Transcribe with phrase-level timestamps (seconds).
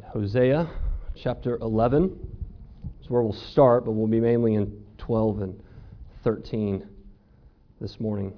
[0.00, 0.70] Hosea
[1.14, 2.18] chapter 11
[3.02, 5.62] is where we'll start, but we'll be mainly in 12 and
[6.24, 6.88] 13
[7.80, 8.32] this morning.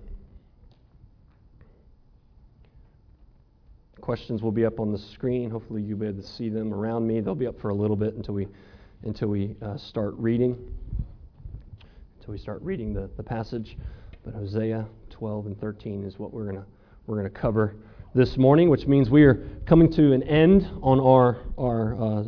[4.00, 5.50] Questions will be up on the screen.
[5.50, 7.20] Hopefully, you'll be able to see them around me.
[7.20, 8.48] They'll be up for a little bit until we,
[9.02, 10.58] until we uh, start reading.
[12.18, 13.76] Until we start reading the, the passage.
[14.24, 16.64] But Hosea 12 and 13 is what we're going to
[17.06, 17.76] we're gonna cover
[18.14, 22.24] this morning, which means we are coming to an end on our, our, uh,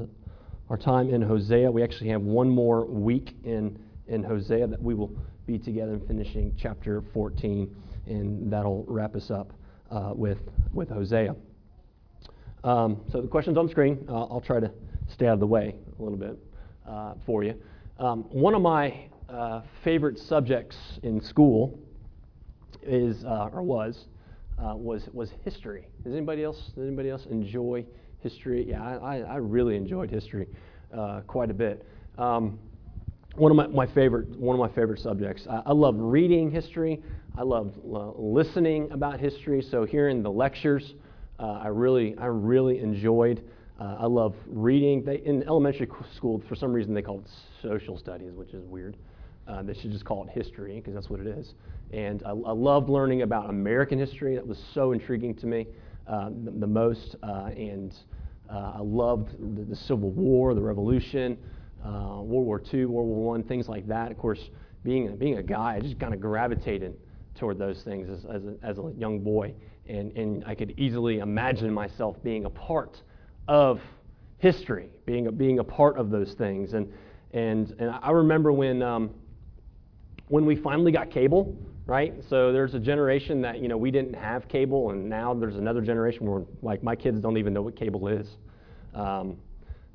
[0.69, 1.70] our time in Hosea.
[1.70, 3.78] We actually have one more week in,
[4.09, 5.16] in Hosea that we will
[5.47, 7.73] be together and finishing chapter 14,
[8.06, 9.52] and that'll wrap us up
[9.92, 10.38] uh, with,
[10.73, 11.37] with Hosea.
[12.64, 14.05] Um, so the question's on the screen.
[14.09, 14.73] Uh, I'll try to
[15.06, 16.37] stay out of the way a little bit
[16.84, 17.55] uh, for you.
[18.00, 21.78] Um, one of my uh, favorite subjects in school
[22.83, 24.06] is, uh, or was,
[24.59, 25.88] uh, was was history.
[26.05, 27.84] Does anybody else does anybody else enjoy
[28.20, 28.64] history?
[28.69, 30.48] Yeah, I, I really enjoyed history
[30.97, 31.87] uh, quite a bit.
[32.19, 32.59] Um,
[33.34, 35.47] one of my, my favorite one of my favorite subjects.
[35.48, 37.03] I, I love reading history.
[37.36, 39.61] I love uh, listening about history.
[39.61, 40.94] So hearing the lectures,
[41.38, 43.42] uh, I really I really enjoyed.
[43.78, 45.05] I love reading.
[45.05, 47.27] They, in elementary school, for some reason, they call it
[47.61, 48.97] social studies, which is weird.
[49.48, 51.55] Uh, they should just call it history because that's what it is.
[51.92, 54.34] And I, I, loved learning about American history.
[54.34, 55.69] That was so intriguing to me
[56.08, 57.14] uh, the, the, most.
[57.22, 57.94] Uh, and
[58.50, 61.38] uh, I loved the, the, Civil War, the Revolution,
[61.84, 64.11] uh, World War II, World War I, things like that.
[64.11, 64.50] Of course,
[64.83, 66.97] being, being a guy, I just kind of gravitated
[67.36, 69.55] toward those things as, as, a, as a young boy.
[69.88, 73.00] And, and I could easily imagine myself being a part
[73.47, 73.81] of
[74.38, 76.72] history, being a, being a part of those things.
[76.72, 76.92] And,
[77.33, 79.10] and, and I remember when, um,
[80.28, 82.14] when we finally got cable, right?
[82.28, 85.80] So there's a generation that you know we didn't have cable, and now there's another
[85.80, 88.27] generation where like my kids don't even know what cable is.
[88.94, 89.36] Um,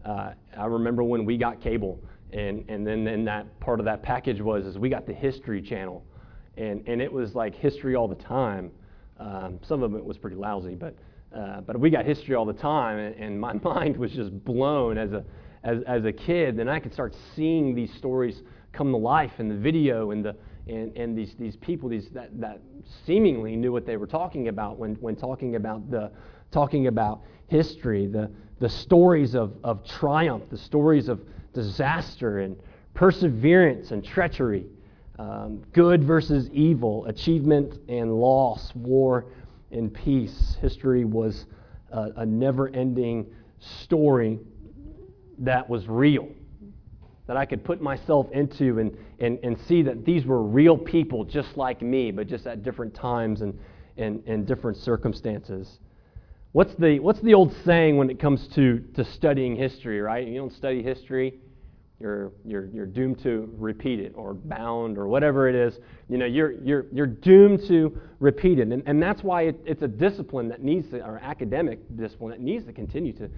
[0.05, 1.99] uh, I remember when we got cable,
[2.31, 5.61] and and then then that part of that package was is we got the History
[5.61, 6.03] Channel,
[6.57, 8.71] and and it was like history all the time.
[9.20, 10.95] Um, some of it was pretty lousy, but
[11.36, 14.97] uh, but we got history all the time, and, and my mind was just blown
[14.97, 15.23] as a
[15.64, 16.59] as as a kid.
[16.59, 18.41] And I could start seeing these stories
[18.73, 20.36] come to life in the video and the
[20.67, 22.61] and, and these, these people these, that, that
[23.05, 26.11] seemingly knew what they were talking about when, when talking about the
[26.52, 31.21] talking about history, the, the stories of, of triumph, the stories of
[31.54, 32.58] disaster and
[32.93, 34.65] perseverance and treachery,
[35.17, 39.26] um, good versus evil, achievement and loss, war
[39.71, 40.58] and peace.
[40.61, 41.45] History was
[41.92, 43.26] a, a never ending
[43.59, 44.39] story
[45.39, 46.27] that was real
[47.27, 51.23] that I could put myself into and, and, and see that these were real people
[51.23, 53.58] just like me, but just at different times and,
[53.98, 55.80] and, and different circumstances.
[56.52, 60.27] What's the, what's the old saying when it comes to, to studying history, right?
[60.27, 61.39] You don't study history,
[62.02, 65.80] you're, you're, you're doomed to repeat it or bound or whatever it is.
[66.09, 68.67] You know, you're, you're, you're doomed to repeat it.
[68.67, 72.42] And, and that's why it, it's a discipline that needs to, or academic discipline that
[72.42, 73.30] needs to continue to,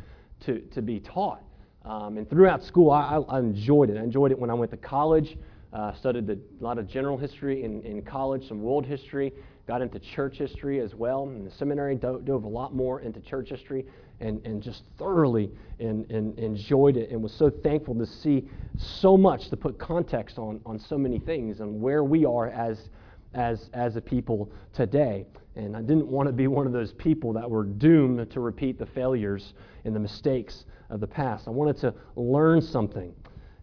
[0.46, 1.44] to, to be taught.
[1.86, 3.98] Um, and throughout school, I, I, enjoyed it.
[3.98, 5.38] I enjoyed it when I went to college.
[5.74, 9.34] Uh, studied a lot of general history in, in college, some world history,
[9.68, 11.24] got into church history as well.
[11.24, 13.86] In the seminary, dove, dove a lot more into church history
[14.20, 15.50] and, and just thoroughly
[15.80, 20.38] and, and enjoyed it and was so thankful to see so much to put context
[20.38, 22.90] on, on so many things and where we are as,
[23.34, 25.26] as, as a people today.
[25.56, 28.80] And I didn't want to be one of those people that were doomed to repeat
[28.80, 29.54] the failures
[29.86, 31.48] and the mistakes of the past.
[31.48, 33.14] I wanted to learn something.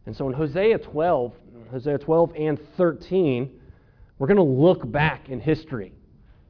[0.06, 1.32] And so in Hosea 12,
[1.70, 3.50] Hosea 12 and 13,
[4.18, 5.92] we're going to look back in history.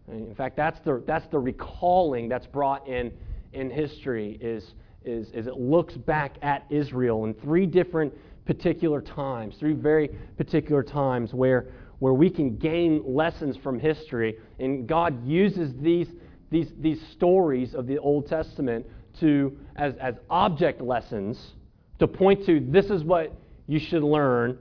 [0.09, 3.13] In fact, that's the, that's the recalling that's brought in
[3.53, 4.75] in history is,
[5.05, 8.13] is, is it looks back at Israel in three different
[8.47, 14.39] particular times, three very particular times where, where we can gain lessons from history.
[14.59, 16.09] And God uses these,
[16.51, 18.87] these, these stories of the Old Testament
[19.21, 21.55] to as, as object lessons
[21.99, 23.33] to point to this is what
[23.67, 24.59] you should learn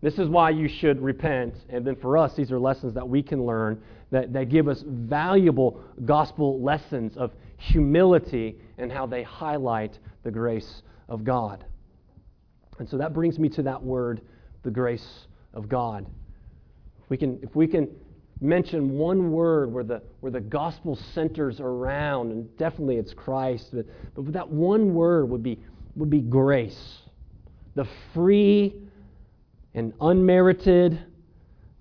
[0.00, 1.54] this is why you should repent.
[1.68, 4.84] And then for us these are lessons that we can learn that, that give us
[4.86, 11.64] valuable gospel lessons of humility and how they highlight the grace of god.
[12.78, 14.20] And so that brings me to that word
[14.62, 16.06] the grace of god.
[17.08, 17.88] We can if we can
[18.40, 23.86] mention one word where the, where the gospel centers around, and definitely it's Christ, but,
[24.14, 25.58] but that one word would be,
[25.96, 26.98] would be grace.
[27.74, 28.74] The free
[29.74, 31.00] and unmerited,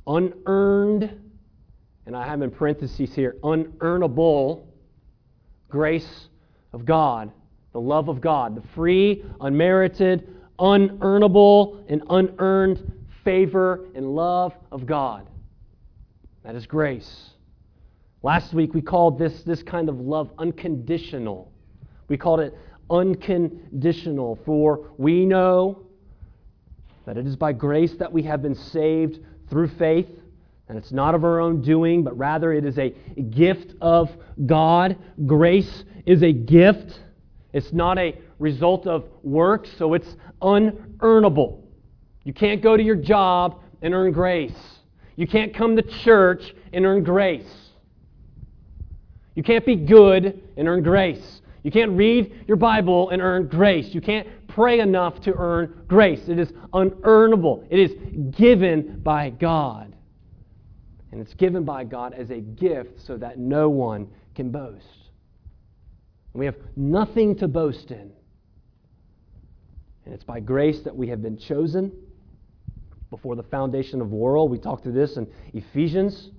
[0.05, 1.11] unearned,
[2.05, 4.65] and I have in parentheses here, unearnable
[5.69, 6.27] grace
[6.73, 7.31] of God.
[7.77, 10.27] the love of God, the free, unmerited,
[10.57, 12.91] unearnable, and unearned
[13.23, 15.27] favor and love of God.
[16.47, 17.31] That is grace.
[18.23, 21.51] Last week we called this, this kind of love unconditional.
[22.07, 22.57] We called it
[22.89, 25.83] unconditional, for we know
[27.05, 30.07] that it is by grace that we have been saved through faith,
[30.69, 32.91] and it's not of our own doing, but rather it is a
[33.29, 34.09] gift of
[34.45, 34.95] God.
[35.25, 37.01] Grace is a gift,
[37.51, 41.59] it's not a result of works, so it's unearnable.
[42.23, 44.76] You can't go to your job and earn grace.
[45.17, 47.43] You can't come to church and earn grace.
[49.35, 51.41] You can't be good and earn grace.
[51.63, 53.93] You can't read your Bible and earn grace.
[53.93, 56.29] You can't pray enough to earn grace.
[56.29, 57.91] It is unearnable, it is
[58.35, 59.93] given by God.
[61.11, 64.85] And it's given by God as a gift so that no one can boast.
[66.33, 68.11] we have nothing to boast in.
[70.05, 71.91] And it's by grace that we have been chosen
[73.09, 74.51] before the foundation of the world.
[74.51, 76.29] We talked through this in Ephesians.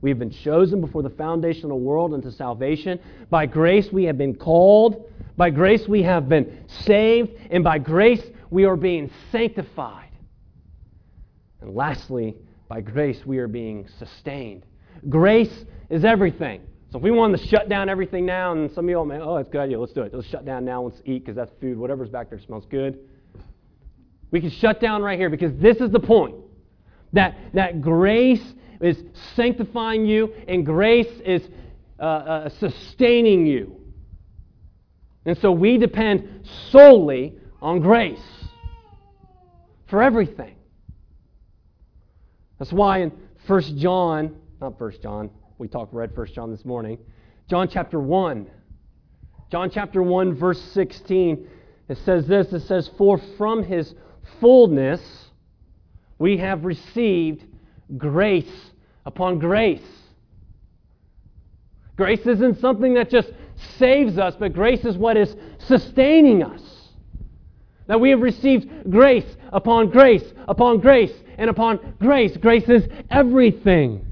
[0.00, 3.00] We have been chosen before the foundation of the world unto salvation.
[3.30, 5.10] By grace we have been called.
[5.36, 7.32] By grace we have been saved.
[7.50, 10.10] And by grace we are being sanctified.
[11.60, 12.36] And lastly,
[12.68, 14.64] by grace we are being sustained.
[15.08, 16.60] Grace is everything.
[16.90, 19.18] So if we wanted to shut down everything now, and some of you all may,
[19.18, 20.14] oh, that's good idea, let's do it.
[20.14, 21.76] Let's shut down now, let's eat because that's food.
[21.76, 22.98] Whatever's back there smells good.
[24.30, 26.36] We can shut down right here because this is the point.
[27.12, 28.42] That, that grace
[28.80, 29.02] is
[29.34, 31.42] sanctifying you and grace is
[31.98, 33.76] uh, uh, sustaining you.
[35.24, 38.20] And so we depend solely on grace
[39.88, 40.56] for everything.
[42.58, 43.12] That's why in
[43.46, 46.98] 1 John, not 1 John, we talked read 1 John this morning,
[47.48, 48.48] John chapter 1.
[49.50, 51.48] John chapter 1 verse 16
[51.88, 53.94] it says this it says for from his
[54.40, 55.00] fullness,
[56.18, 57.44] we have received
[57.96, 58.70] grace
[59.06, 59.80] upon grace.
[61.96, 63.30] Grace isn't something that just
[63.78, 66.62] saves us, but grace is what is sustaining us.
[67.86, 72.36] That we have received grace upon grace upon grace and upon grace.
[72.36, 74.04] Grace is everything.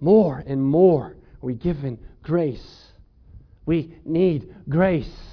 [0.00, 2.86] More and more we given grace.
[3.66, 5.29] We need grace.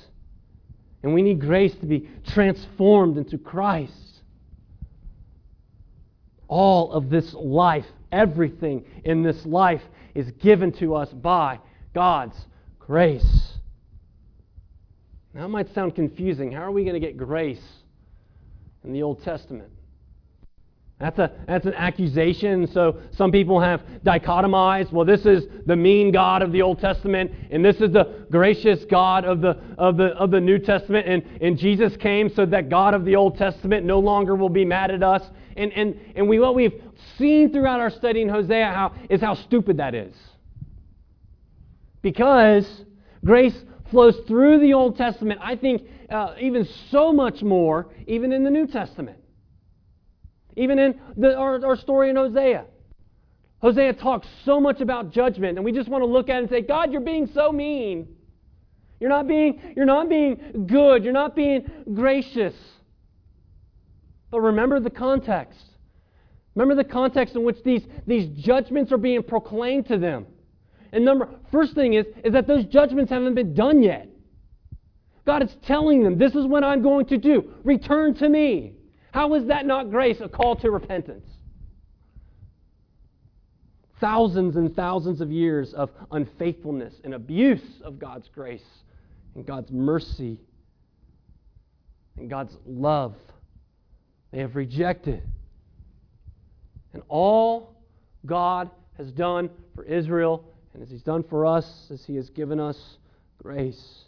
[1.04, 3.94] And we need grace to be transformed into Christ.
[6.48, 9.82] All of this life, everything in this life,
[10.16, 11.60] is given to us by
[11.94, 12.38] God's
[12.80, 13.54] grace.
[15.34, 16.52] Now, that might sound confusing.
[16.52, 17.62] How are we going to get grace
[18.84, 19.72] in the Old Testament?
[21.00, 22.66] That's, a, that's an accusation.
[22.66, 24.92] So some people have dichotomized.
[24.92, 28.84] Well, this is the mean God of the Old Testament, and this is the gracious
[28.86, 31.08] God of the, of the, of the New Testament.
[31.08, 34.66] And, and Jesus came so that God of the Old Testament no longer will be
[34.66, 35.22] mad at us.
[35.56, 36.82] And, and, and we, what we've
[37.18, 40.16] seen throughout our study in Hosea how, is how stupid that is.
[42.02, 42.86] Because
[43.24, 43.56] grace
[43.92, 48.50] flows through the Old Testament, I think, uh, even so much more, even in the
[48.50, 49.20] New Testament.
[50.57, 52.65] Even in the, our, our story in Hosea.
[53.59, 56.50] Hosea talks so much about judgment, and we just want to look at it and
[56.50, 58.07] say, God, you're being so mean.
[59.00, 61.04] You're not being, you're not being good.
[61.04, 62.55] You're not being gracious.
[64.32, 65.63] But remember the context.
[66.55, 70.25] Remember the context in which these, these judgments are being proclaimed to them.
[70.91, 74.10] And number first thing is, is that those judgments haven't been done yet.
[75.25, 77.53] God is telling them, this is what I'm going to do.
[77.63, 78.76] Return to me.
[79.17, 81.25] How is that not grace, a call to repentance?
[84.00, 88.62] Thousands and thousands of years of unfaithfulness and abuse of God's grace
[89.33, 90.39] and God's mercy
[92.15, 93.15] and God's love.
[94.29, 95.24] They have rejected.
[96.93, 97.75] And all
[98.24, 100.45] God has done for Israel
[100.75, 102.77] and as He's done for us, as He has given us
[103.41, 104.03] grace.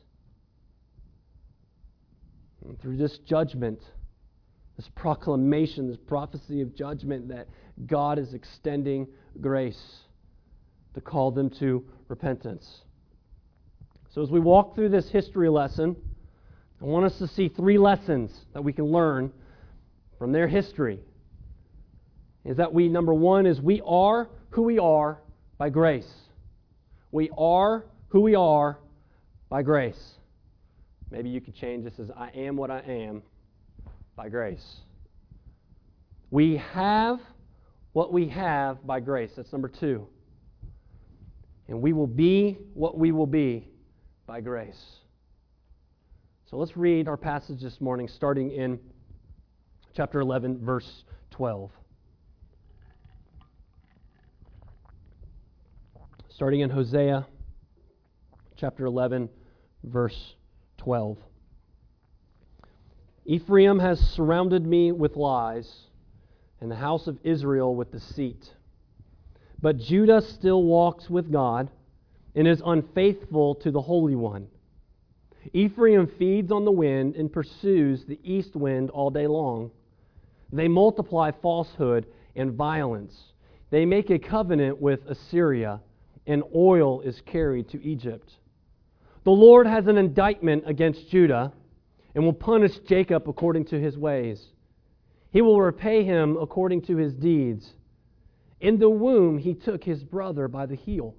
[2.64, 3.82] And through this judgment,
[4.80, 7.50] this proclamation, this prophecy of judgment that
[7.86, 9.08] God is extending
[9.42, 9.98] grace
[10.94, 12.84] to call them to repentance.
[14.12, 15.98] So, as we walk through this history lesson,
[16.82, 19.34] I want us to see three lessons that we can learn
[20.18, 21.02] from their history.
[22.46, 25.20] Is that we, number one, is we are who we are
[25.58, 26.10] by grace.
[27.12, 28.80] We are who we are
[29.50, 30.14] by grace.
[31.12, 33.24] Maybe you could change this as I am what I am
[34.20, 34.82] by grace.
[36.30, 37.22] We have
[37.94, 39.32] what we have by grace.
[39.38, 40.10] That's number two.
[41.70, 43.70] And we will be what we will be
[44.28, 44.84] by grace.
[46.50, 48.78] So let's read our passage this morning, starting in
[49.96, 51.72] chapter 11, verse 12.
[56.28, 57.26] Starting in Hosea
[58.58, 59.30] chapter 11,
[59.86, 60.34] verse
[60.80, 61.18] 12.
[63.30, 65.72] Ephraim has surrounded me with lies,
[66.60, 68.56] and the house of Israel with deceit.
[69.62, 71.70] But Judah still walks with God
[72.34, 74.48] and is unfaithful to the Holy One.
[75.54, 79.70] Ephraim feeds on the wind and pursues the east wind all day long.
[80.52, 83.16] They multiply falsehood and violence.
[83.70, 85.82] They make a covenant with Assyria,
[86.26, 88.32] and oil is carried to Egypt.
[89.24, 91.54] The Lord has an indictment against Judah
[92.20, 94.46] and will punish Jacob according to his ways.
[95.32, 97.76] He will repay him according to his deeds.
[98.60, 101.16] In the womb, he took his brother by the heel,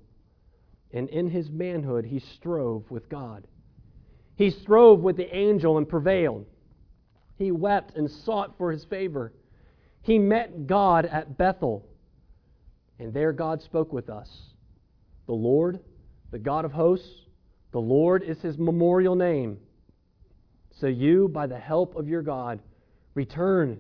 [0.92, 3.46] and in his manhood, he strove with God.
[4.34, 6.44] He strove with the angel and prevailed.
[7.38, 9.32] He wept and sought for his favor.
[10.02, 11.88] He met God at Bethel,
[12.98, 14.28] and there God spoke with us.
[15.24, 15.80] The Lord,
[16.30, 17.22] the God of hosts,
[17.72, 19.60] the Lord is his memorial name.
[20.80, 22.60] So you, by the help of your God,
[23.14, 23.78] return.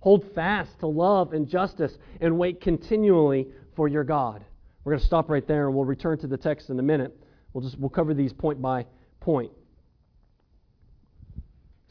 [0.00, 4.44] Hold fast to love and justice and wait continually for your God.
[4.84, 7.16] We're going to stop right there and we'll return to the text in a minute.
[7.52, 8.86] We'll just we'll cover these point by
[9.20, 9.52] point.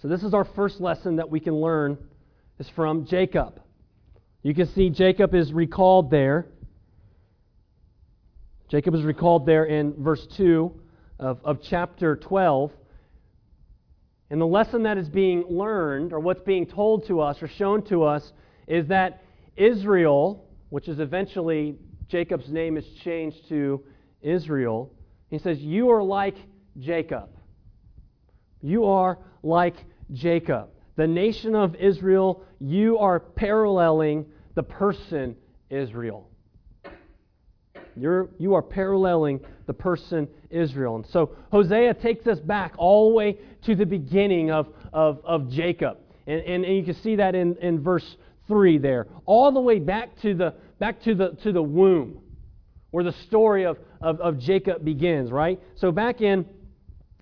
[0.02, 1.98] So this is our first lesson that we can learn
[2.60, 3.62] is from Jacob.
[4.44, 6.48] You can see Jacob is recalled there.
[8.68, 10.74] Jacob is recalled there in verse 2
[11.20, 12.72] of, of chapter 12.
[14.32, 17.84] And the lesson that is being learned, or what's being told to us or shown
[17.88, 18.32] to us,
[18.66, 19.22] is that
[19.58, 21.76] Israel, which is eventually
[22.08, 23.84] Jacob's name is changed to
[24.22, 24.94] Israel,
[25.30, 26.38] he says, You are like
[26.80, 27.30] Jacob.
[28.62, 29.76] You are like
[30.14, 30.70] Jacob.
[30.96, 35.36] The nation of Israel, you are paralleling the person
[35.70, 36.31] Israel.
[37.96, 40.96] You're, you are paralleling the person Israel.
[40.96, 45.50] And so Hosea takes us back all the way to the beginning of, of, of
[45.50, 45.98] Jacob.
[46.28, 48.16] And, and, and you can see that in, in verse
[48.48, 49.08] 3 there.
[49.26, 52.22] All the way back to the, back to the, to the womb,
[52.92, 55.60] where the story of, of, of Jacob begins, right?
[55.76, 56.46] So back in,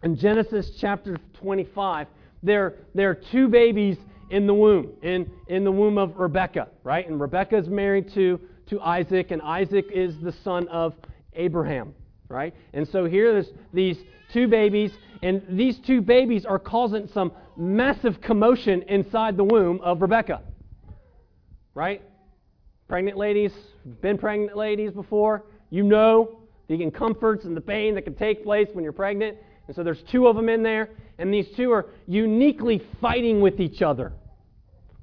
[0.03, 2.07] in Genesis chapter 25,
[2.41, 3.97] there, there are two babies
[4.29, 7.07] in the womb, in, in the womb of Rebekah, right?
[7.07, 10.93] And Rebekah is married to to Isaac, and Isaac is the son of
[11.33, 11.93] Abraham,
[12.27, 12.53] right?
[12.73, 13.97] And so here there's these
[14.31, 20.01] two babies, and these two babies are causing some massive commotion inside the womb of
[20.01, 20.41] Rebecca,
[21.73, 22.01] right?
[22.87, 23.51] Pregnant ladies,
[24.01, 28.67] been pregnant ladies before, you know the discomforts and the pain that can take place
[28.73, 29.37] when you're pregnant.
[29.67, 33.59] And so there's two of them in there, and these two are uniquely fighting with
[33.59, 34.13] each other.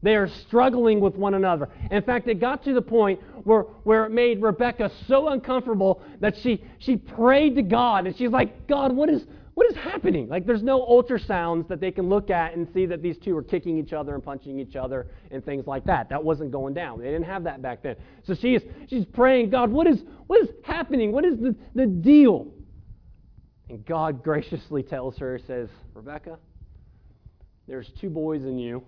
[0.03, 1.69] They are struggling with one another.
[1.91, 6.37] In fact, it got to the point where, where it made Rebecca so uncomfortable that
[6.39, 9.25] she, she prayed to God and she's like, God, what is,
[9.55, 10.29] what is happening?
[10.29, 13.43] Like, there's no ultrasounds that they can look at and see that these two are
[13.43, 16.11] kicking each other and punching each other and things like that.
[16.11, 16.99] That wasn't going down.
[16.99, 17.97] They didn't have that back then.
[18.25, 21.11] So she is, she's praying, God, what is, what is happening?
[21.11, 22.49] What is the, the deal?
[23.71, 26.39] And God graciously tells her, says, Rebecca,
[27.67, 28.85] there's two boys in you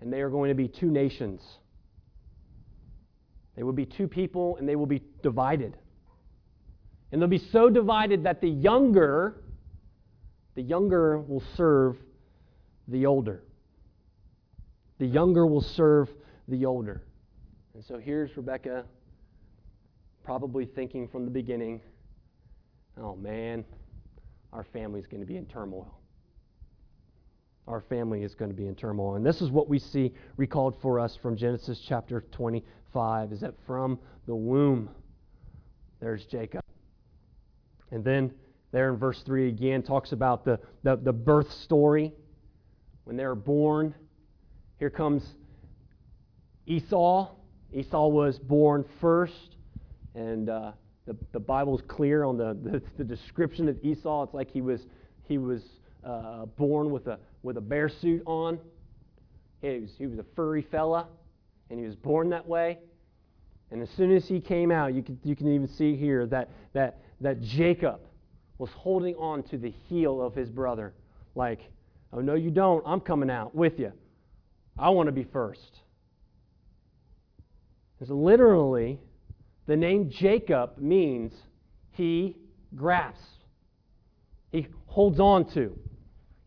[0.00, 1.42] and they are going to be two nations.
[3.56, 5.76] They will be two people, and they will be divided.
[7.10, 9.42] And they'll be so divided that the younger,
[10.54, 11.96] the younger will serve
[12.86, 13.42] the older.
[14.98, 16.08] The younger will serve
[16.46, 17.02] the older.
[17.74, 18.84] And so here's Rebecca
[20.24, 21.80] probably thinking from the beginning,
[23.00, 23.64] oh man,
[24.52, 25.97] our family's going to be in turmoil
[27.68, 29.16] our family is going to be in turmoil.
[29.16, 33.54] And this is what we see recalled for us from Genesis chapter 25 is that
[33.66, 34.88] from the womb,
[36.00, 36.62] there's Jacob.
[37.90, 38.32] And then
[38.72, 42.12] there in verse 3 again talks about the, the, the birth story.
[43.04, 43.94] When they're born,
[44.78, 45.22] here comes
[46.66, 47.30] Esau.
[47.72, 49.56] Esau was born first,
[50.14, 50.72] and uh,
[51.06, 54.24] the, the Bible's clear on the, the, the description of Esau.
[54.24, 54.86] It's like he was,
[55.24, 55.62] he was
[56.08, 58.58] uh, born with a, with a bear suit on.
[59.60, 61.06] He was, he was a furry fella,
[61.70, 62.78] and he was born that way.
[63.70, 66.48] And as soon as he came out, you can, you can even see here that,
[66.72, 68.00] that, that Jacob
[68.56, 70.94] was holding on to the heel of his brother,
[71.34, 71.60] like,
[72.12, 72.82] oh, no, you don't.
[72.86, 73.92] I'm coming out with you.
[74.78, 75.80] I want to be first.
[77.94, 78.98] Because literally,
[79.66, 81.32] the name Jacob means
[81.90, 82.36] he
[82.74, 83.20] grasps.
[84.50, 85.78] he holds on to.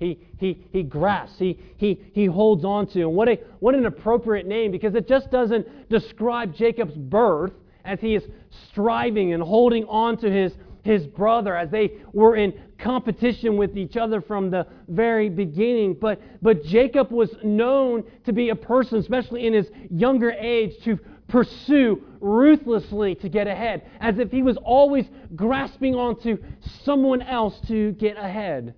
[0.02, 3.02] He, he, he grasps, he, he, he holds on to.
[3.02, 7.54] And what, a, what an appropriate name because it just doesn't describe Jacob's birth
[7.86, 8.24] as he is
[8.72, 13.96] striving and holding on to his, his brother as they were in competition with each
[13.96, 15.94] other from the very beginning.
[16.02, 20.98] But, but Jacob was known to be a person, especially in his younger age, to
[21.28, 25.06] pursue ruthlessly to get ahead, as if he was always
[25.36, 26.40] grasping onto
[26.84, 28.74] someone else to get ahead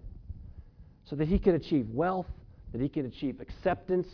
[1.05, 2.27] so that he could achieve wealth,
[2.71, 4.07] that he could achieve acceptance,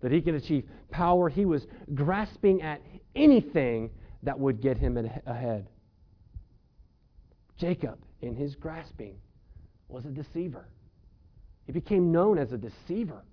[0.00, 1.28] that he could achieve power.
[1.28, 2.80] He was grasping at
[3.14, 3.90] anything
[4.22, 4.96] that would get him
[5.26, 5.68] ahead.
[7.58, 9.16] Jacob, in his grasping,
[9.88, 10.68] was a deceiver.
[11.64, 13.24] He became known as a deceiver.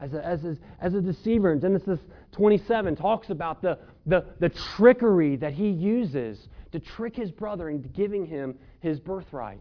[0.00, 1.52] As a, as a, as a deceiver.
[1.52, 1.98] In Genesis
[2.32, 7.88] 27 talks about the, the, the trickery that he uses to trick his brother into
[7.88, 9.60] giving him his birthright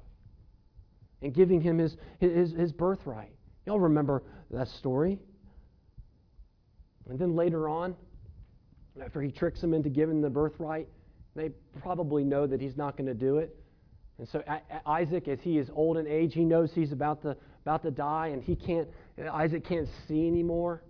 [1.21, 3.31] and giving him his, his, his birthright.
[3.65, 5.19] Y'all remember that story?
[7.09, 7.95] And then later on,
[9.03, 10.87] after he tricks him into giving the birthright,
[11.35, 11.49] they
[11.81, 13.55] probably know that he's not going to do it.
[14.17, 14.43] And so
[14.85, 18.27] Isaac, as he is old in age, he knows he's about to, about to die,
[18.27, 18.87] and he can't,
[19.31, 20.83] Isaac can't see anymore.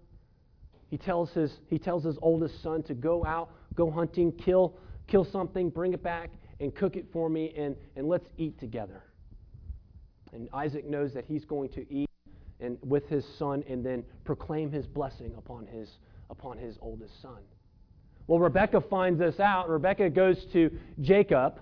[0.89, 5.25] He tells his, he tells his oldest son to go out, go hunting, kill, kill
[5.25, 6.29] something, bring it back,
[6.61, 9.03] and cook it for me, and, and let's eat together.
[10.33, 12.09] And Isaac knows that he's going to eat
[12.59, 15.89] and with his son and then proclaim his blessing upon his,
[16.29, 17.37] upon his oldest son.
[18.27, 19.69] Well, Rebecca finds this out.
[19.69, 20.69] Rebecca goes to
[21.01, 21.59] Jacob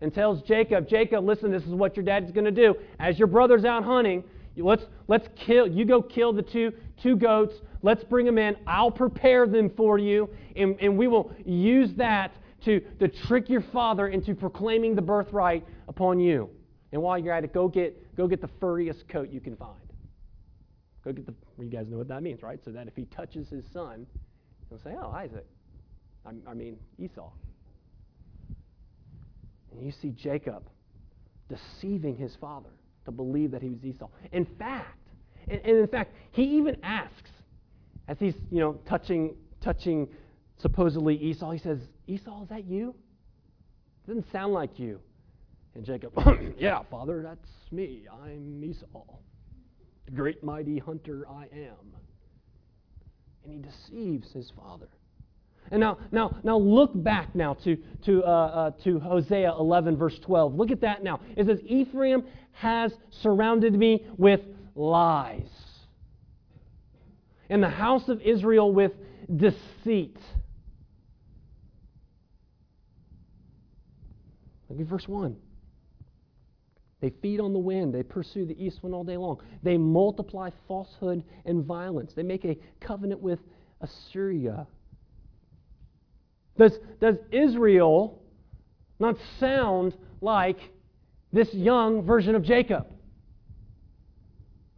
[0.00, 2.74] and tells Jacob, Jacob, listen, this is what your dad's going to do.
[2.98, 4.24] As your brother's out hunting,
[4.56, 7.54] let's, let's kill, you go kill the two, two goats.
[7.82, 8.56] Let's bring them in.
[8.66, 12.32] I'll prepare them for you, and, and we will use that
[12.64, 16.50] to, to trick your father into proclaiming the birthright upon you.
[16.92, 19.80] And while you're at it, go get, go get the furriest coat you can find.
[21.04, 22.60] Go get the, you guys know what that means, right?
[22.64, 24.06] So that if he touches his son,
[24.68, 25.46] he'll say, oh, Isaac.
[26.24, 27.30] I, I mean, Esau.
[29.72, 30.62] And you see Jacob
[31.48, 32.68] deceiving his father
[33.06, 34.08] to believe that he was Esau.
[34.30, 34.98] In fact,
[35.48, 37.30] and, and in fact, he even asks,
[38.06, 40.08] as he's, you know, touching, touching
[40.58, 42.94] supposedly Esau, he says, Esau, is that you?
[44.04, 45.00] It doesn't sound like you.
[45.74, 46.12] And Jacob,
[46.58, 48.02] yeah, father, that's me.
[48.22, 49.04] I'm Esau,
[50.04, 51.96] the great mighty hunter I am.
[53.44, 54.88] And he deceives his father.
[55.70, 60.18] And now, now, now look back now to, to, uh, uh, to Hosea 11, verse
[60.22, 60.54] 12.
[60.54, 61.20] Look at that now.
[61.36, 64.40] It says, Ephraim has surrounded me with
[64.74, 65.48] lies,
[67.48, 68.92] and the house of Israel with
[69.34, 70.18] deceit.
[74.68, 75.36] Look at verse 1.
[77.02, 77.92] They feed on the wind.
[77.92, 79.38] They pursue the east wind all day long.
[79.64, 82.12] They multiply falsehood and violence.
[82.14, 83.40] They make a covenant with
[83.80, 84.68] Assyria.
[86.56, 88.22] Does, does Israel
[89.00, 90.58] not sound like
[91.32, 92.86] this young version of Jacob?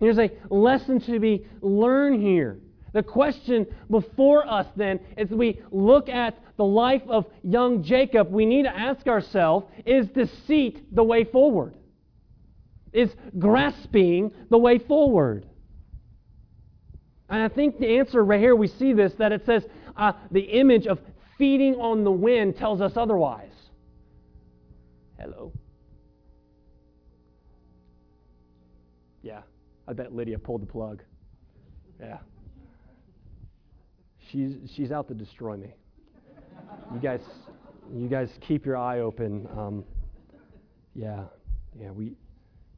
[0.00, 2.58] There's a lesson to be learned here.
[2.94, 8.46] The question before us then, as we look at the life of young Jacob, we
[8.46, 11.74] need to ask ourselves is deceit the way forward?
[12.94, 15.46] Is grasping the way forward.
[17.28, 19.64] And I think the answer right here, we see this, that it says
[19.96, 20.98] uh, the image of
[21.36, 23.50] feeding on the wind tells us otherwise.
[25.18, 25.52] Hello.
[29.22, 29.40] Yeah,
[29.88, 31.02] I bet Lydia pulled the plug.
[31.98, 32.18] Yeah.
[34.30, 35.74] She's, she's out to destroy me.
[36.92, 37.20] You guys,
[37.92, 39.48] you guys keep your eye open.
[39.56, 39.84] Um,
[40.94, 41.24] yeah,
[41.80, 42.12] yeah, we,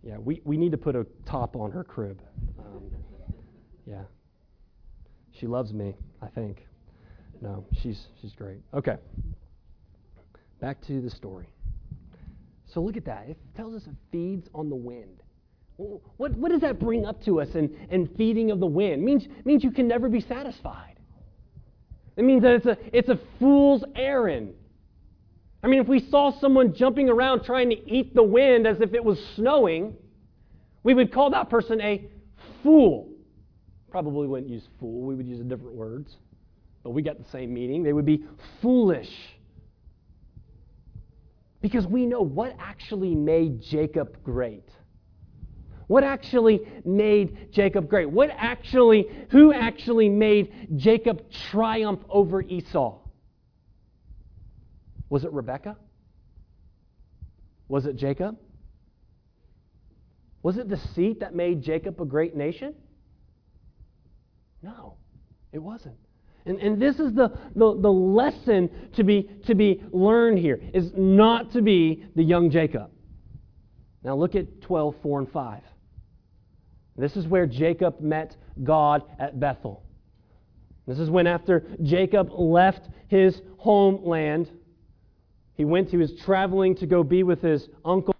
[0.03, 2.21] yeah, we, we need to put a top on her crib.
[2.59, 2.83] Um,
[3.87, 4.03] yeah.
[5.33, 6.67] She loves me, I think.
[7.41, 8.61] No, she's, she's great.
[8.73, 8.97] Okay.
[10.61, 11.49] Back to the story.
[12.73, 13.29] So look at that.
[13.29, 15.23] It tells us it feeds on the wind.
[15.77, 18.95] What, what does that bring up to us in, in feeding of the wind?
[18.95, 20.97] It means, means you can never be satisfied.
[22.17, 24.55] It means that it's a, it's a fool's errand.
[25.63, 28.95] I mean, if we saw someone jumping around trying to eat the wind as if
[28.95, 29.97] it was snowing,
[30.83, 32.09] we would call that person a
[32.63, 33.09] fool.
[33.91, 36.17] Probably wouldn't use fool, we would use different words,
[36.85, 37.83] but we got the same meaning.
[37.83, 38.25] They would be
[38.61, 39.11] foolish.
[41.61, 44.69] Because we know what actually made Jacob great.
[45.89, 48.11] What actually made Jacob great?
[48.11, 52.99] What actually, who actually made Jacob triumph over Esau?
[55.09, 55.77] Was it Rebekah?
[57.69, 58.37] Was it Jacob?
[60.43, 62.75] Was it deceit that made Jacob a great nation?
[64.63, 64.95] No,
[65.53, 65.97] it wasn't.
[66.45, 70.93] And, and this is the, the, the lesson to be, to be learned here, is
[70.97, 72.91] not to be the young Jacob.
[74.05, 75.63] Now look at 12, 4, and 5.
[76.97, 79.83] This is where Jacob met God at Bethel.
[80.87, 84.49] This is when, after Jacob left his homeland,
[85.57, 88.15] he went, he was traveling to go be with his uncle.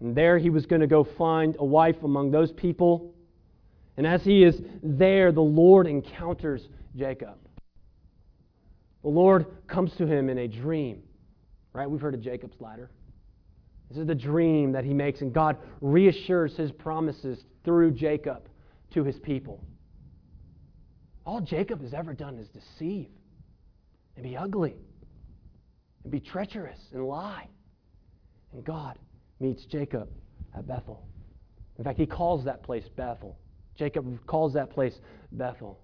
[0.00, 3.14] And there he was going to go find a wife among those people.
[3.96, 7.38] And as he is there, the Lord encounters Jacob.
[9.02, 11.02] The Lord comes to him in a dream.
[11.72, 11.90] Right?
[11.90, 12.90] We've heard of Jacob's ladder.
[13.88, 18.48] This is the dream that he makes, and God reassures his promises through Jacob
[18.92, 19.64] to his people.
[21.24, 23.08] All Jacob has ever done is deceive
[24.16, 24.76] and be ugly
[26.02, 27.48] and be treacherous and lie.
[28.52, 28.98] And God
[29.40, 30.08] meets Jacob
[30.56, 31.06] at Bethel.
[31.78, 33.38] In fact, he calls that place Bethel.
[33.76, 34.94] Jacob calls that place
[35.32, 35.80] Bethel,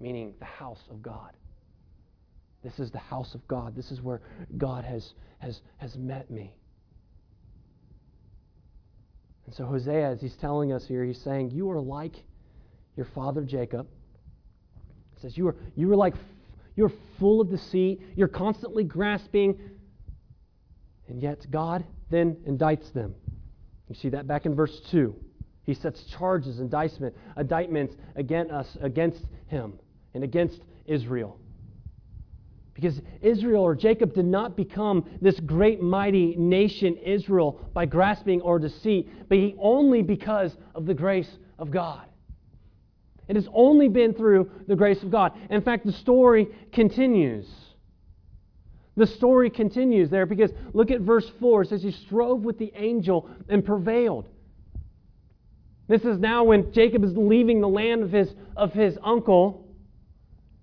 [0.00, 1.32] meaning the house of God.
[2.64, 3.76] This is the house of God.
[3.76, 4.20] This is where
[4.58, 6.52] God has, has, has met me.
[9.46, 12.16] And so, Hosea, as he's telling us here, he's saying, You are like
[12.96, 13.86] your father Jacob.
[15.14, 16.14] He says, You are, you are like,
[16.76, 18.02] you're full of deceit.
[18.14, 19.58] You're constantly grasping.
[21.08, 23.14] And yet, God then indicts them.
[23.88, 25.14] You see that back in verse 2.
[25.64, 29.78] He sets charges, indictment, indictments against us, against him,
[30.14, 31.40] and against Israel.
[32.74, 38.58] Because Israel or Jacob did not become this great mighty nation, Israel, by grasping or
[38.58, 42.06] deceit, but he only because of the grace of God.
[43.28, 45.32] It has only been through the grace of God.
[45.50, 47.46] In fact, the story continues.
[48.96, 51.62] The story continues there because look at verse 4.
[51.62, 54.28] It says, He strove with the angel and prevailed.
[55.88, 59.66] This is now when Jacob is leaving the land of his, of his uncle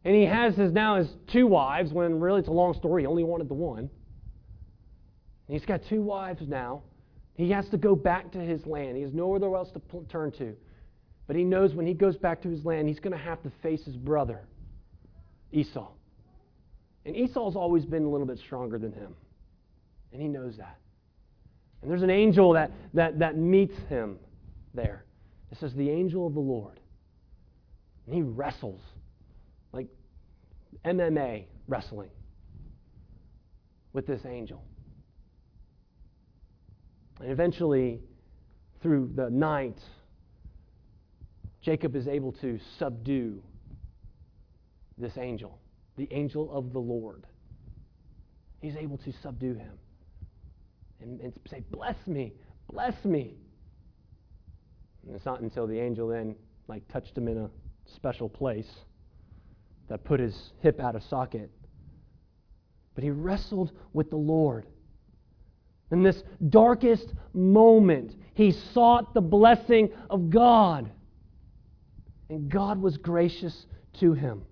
[0.05, 3.03] and he has his now his two wives, when really it's a long story.
[3.03, 3.89] He only wanted the one.
[5.47, 6.83] And he's got two wives now.
[7.35, 8.97] He has to go back to his land.
[8.97, 10.55] He has nowhere else to turn to.
[11.27, 13.51] But he knows when he goes back to his land, he's going to have to
[13.61, 14.41] face his brother,
[15.51, 15.89] Esau.
[17.05, 19.15] And Esau's always been a little bit stronger than him.
[20.11, 20.77] And he knows that.
[21.81, 24.17] And there's an angel that, that, that meets him
[24.73, 25.05] there.
[25.51, 26.79] It says, the angel of the Lord.
[28.05, 28.81] And he wrestles
[29.71, 29.87] like
[30.85, 32.09] MMA wrestling
[33.91, 34.63] with this angel.
[37.19, 38.01] And eventually,
[38.81, 39.77] through the night,
[41.63, 43.41] Jacob is able to subdue
[44.97, 45.57] this angel,
[45.97, 47.25] the angel of the Lord.
[48.61, 49.71] He's able to subdue him
[51.01, 52.33] and, and say, Bless me,
[52.69, 53.37] bless me.
[55.07, 56.35] And it's not until the angel then
[56.67, 57.49] like touched him in a
[57.95, 58.69] special place
[59.89, 61.49] that put his hip out of socket.
[62.95, 64.65] But he wrestled with the Lord.
[65.91, 70.91] In this darkest moment, he sought the blessing of God.
[72.29, 73.65] And God was gracious
[73.99, 74.43] to him.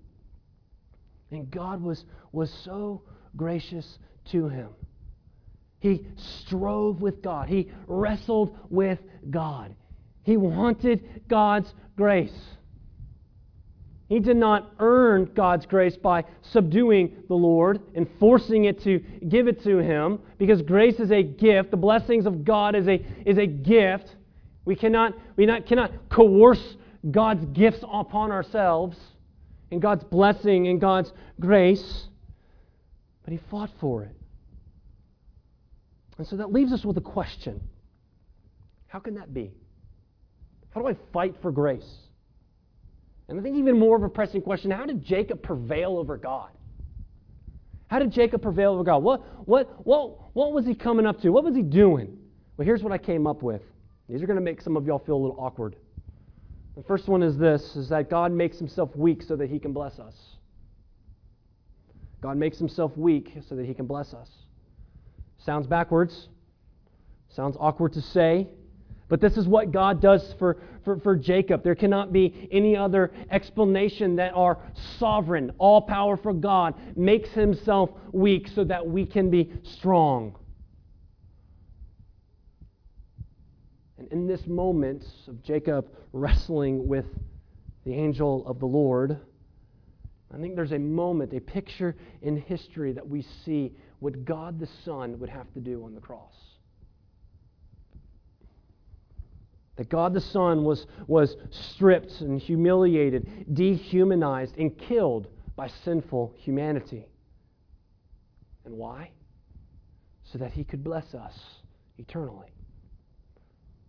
[1.30, 3.02] And God was, was so
[3.36, 4.68] gracious to him.
[5.80, 6.06] He
[6.44, 8.98] strove with God, he wrestled with
[9.30, 9.74] God.
[10.22, 12.32] He wanted God's grace.
[14.08, 19.48] He did not earn God's grace by subduing the Lord and forcing it to give
[19.48, 21.70] it to him because grace is a gift.
[21.70, 24.14] The blessings of God is a, is a gift.
[24.66, 26.76] We cannot, we not, cannot coerce
[27.10, 28.96] God's gifts upon ourselves
[29.70, 32.06] and God's blessing and God's grace.
[33.24, 34.16] But he fought for it.
[36.18, 37.60] And so that leaves us with a question
[38.86, 39.52] How can that be?
[40.70, 41.90] How do I fight for grace?
[43.28, 46.50] And I think even more of a pressing question how did Jacob prevail over God?
[47.88, 49.02] How did Jacob prevail over God?
[49.02, 51.30] What, what, what, what was he coming up to?
[51.30, 52.16] What was he doing?
[52.56, 53.62] Well, here's what I came up with.
[54.08, 55.76] These are going to make some of y'all feel a little awkward.
[56.76, 59.72] The first one is this is that God makes himself weak so that he can
[59.72, 60.14] bless us.
[62.20, 64.30] God makes himself weak so that he can bless us.
[65.38, 66.28] Sounds backwards.
[67.28, 68.46] Sounds awkward to say.
[69.08, 71.62] But this is what God does for, for, for Jacob.
[71.62, 74.58] There cannot be any other explanation that our
[74.98, 80.34] sovereign, all powerful God makes himself weak so that we can be strong.
[84.02, 87.06] And in this moment of Jacob wrestling with
[87.84, 89.16] the angel of the Lord,
[90.34, 94.68] I think there's a moment, a picture in history that we see what God the
[94.84, 96.34] Son would have to do on the cross.
[99.76, 107.06] That God the Son was, was stripped and humiliated, dehumanized, and killed by sinful humanity.
[108.64, 109.12] And why?
[110.24, 111.38] So that he could bless us
[111.98, 112.48] eternally.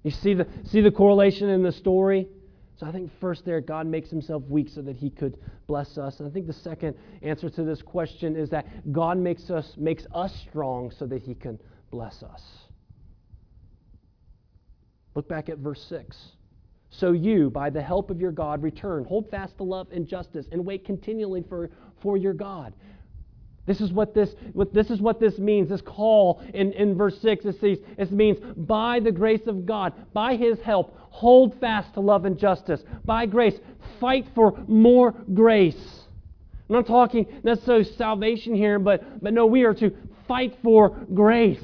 [0.04, 2.28] You see the, see the correlation in the story?
[2.76, 5.38] So I think first there, God makes himself weak so that he could
[5.68, 6.20] bless us.
[6.20, 10.06] And I think the second answer to this question is that God makes us, makes
[10.14, 11.60] us strong so that he can
[11.92, 12.42] bless us.
[15.16, 16.18] Look back at verse 6.
[16.90, 19.06] So you, by the help of your God, return.
[19.06, 21.70] Hold fast to love and justice, and wait continually for,
[22.02, 22.74] for your God.
[23.66, 25.70] This is what this, what, this is what this means.
[25.70, 29.94] This call in, in verse 6, it, says, it means, by the grace of God,
[30.14, 32.84] by His help, hold fast to love and justice.
[33.06, 33.58] By grace,
[34.02, 36.04] fight for more grace.
[36.70, 39.96] I'm not talking necessarily salvation here, but, but no, we are to
[40.28, 41.64] fight for grace.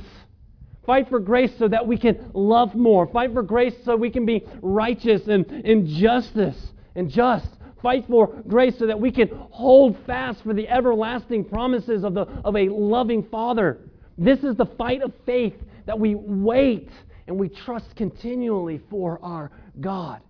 [0.85, 3.07] Fight for grace so that we can love more.
[3.07, 6.57] Fight for grace so we can be righteous and, and justice
[6.95, 7.47] and just.
[7.81, 12.21] Fight for grace so that we can hold fast for the everlasting promises of, the,
[12.43, 13.79] of a loving Father.
[14.17, 16.89] This is the fight of faith that we wait
[17.27, 20.21] and we trust continually for our God.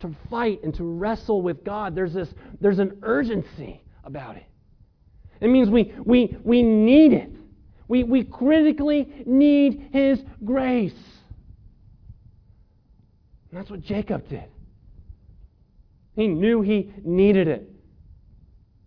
[0.00, 2.28] To fight and to wrestle with God, there's, this,
[2.60, 4.46] there's an urgency about it.
[5.40, 7.30] It means we, we, we need it.
[7.88, 10.94] We, we critically need His grace.
[13.50, 14.44] And that's what Jacob did.
[16.14, 17.68] He knew he needed it.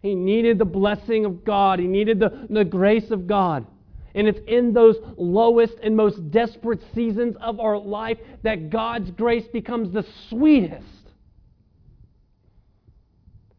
[0.02, 3.66] He needed the blessing of God, he needed the, the grace of God.
[4.14, 9.48] And it's in those lowest and most desperate seasons of our life that God's grace
[9.48, 10.86] becomes the sweetest.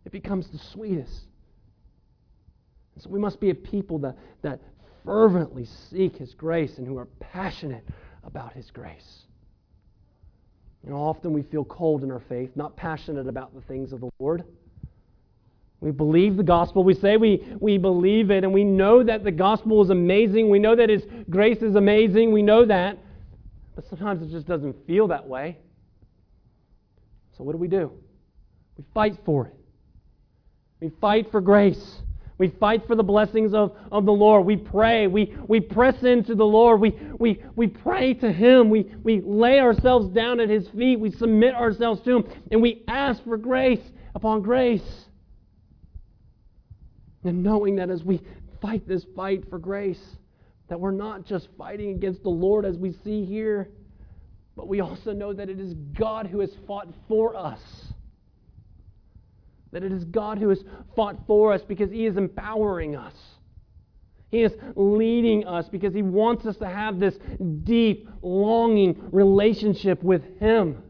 [0.06, 1.26] It becomes the sweetest.
[2.98, 4.60] So we must be a people that, that
[5.04, 7.84] fervently seek His grace and who are passionate
[8.24, 9.25] about His grace.
[10.84, 14.00] You know, often we feel cold in our faith, not passionate about the things of
[14.00, 14.44] the Lord.
[15.80, 16.84] We believe the gospel.
[16.84, 20.48] We say we, we believe it, and we know that the gospel is amazing.
[20.48, 22.32] We know that His grace is amazing.
[22.32, 22.98] We know that.
[23.74, 25.58] But sometimes it just doesn't feel that way.
[27.36, 27.92] So, what do we do?
[28.78, 29.54] We fight for it.
[30.80, 31.96] We fight for grace.
[32.38, 34.44] We fight for the blessings of, of the Lord.
[34.44, 35.06] We pray.
[35.06, 36.80] We, we press into the Lord.
[36.80, 38.68] We, we, we pray to Him.
[38.68, 41.00] We, we lay ourselves down at His feet.
[41.00, 42.24] We submit ourselves to Him.
[42.50, 43.80] And we ask for grace
[44.14, 45.06] upon grace.
[47.24, 48.20] And knowing that as we
[48.60, 50.02] fight this fight for grace,
[50.68, 53.70] that we're not just fighting against the Lord as we see here,
[54.56, 57.60] but we also know that it is God who has fought for us.
[59.72, 60.62] That it is God who has
[60.94, 63.14] fought for us because He is empowering us.
[64.30, 67.16] He is leading us because He wants us to have this
[67.64, 70.82] deep, longing relationship with Him.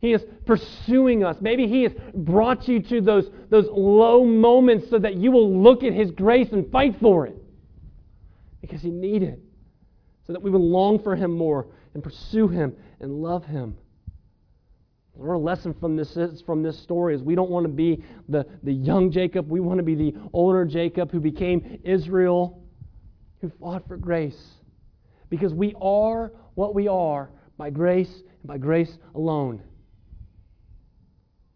[0.00, 1.36] He is pursuing us.
[1.40, 5.82] Maybe He has brought you to those, those low moments so that you will look
[5.82, 7.36] at His grace and fight for it
[8.60, 9.40] because He needed it,
[10.26, 13.76] so that we will long for Him more and pursue Him and love Him.
[15.20, 18.46] Our lesson from this is, from this story is we don't want to be the,
[18.62, 19.50] the young Jacob.
[19.50, 22.62] We want to be the older Jacob who became Israel,
[23.40, 24.40] who fought for grace.
[25.28, 29.60] Because we are what we are by grace and by grace alone.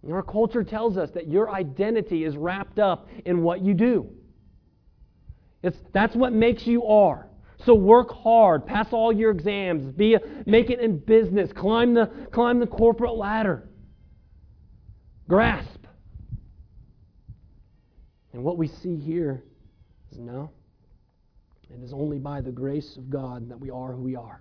[0.02, 4.08] And our culture tells us that your identity is wrapped up in what you do.
[5.62, 7.28] It's, that's what makes you are.
[7.64, 12.10] So work hard, pass all your exams, be a, make it in business, climb the,
[12.32, 13.68] climb the corporate ladder,
[15.28, 15.86] grasp.
[18.32, 19.44] And what we see here
[20.10, 20.50] is no,
[21.70, 24.40] it is only by the grace of God that we are who we are.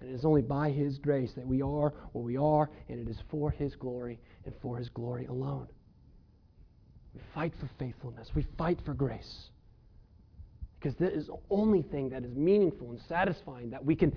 [0.00, 3.08] And it is only by His grace that we are what we are, and it
[3.08, 5.68] is for His glory and for His glory alone.
[7.14, 9.50] We fight for faithfulness, we fight for grace.
[10.82, 14.16] Because that is the only thing that is meaningful and satisfying that we can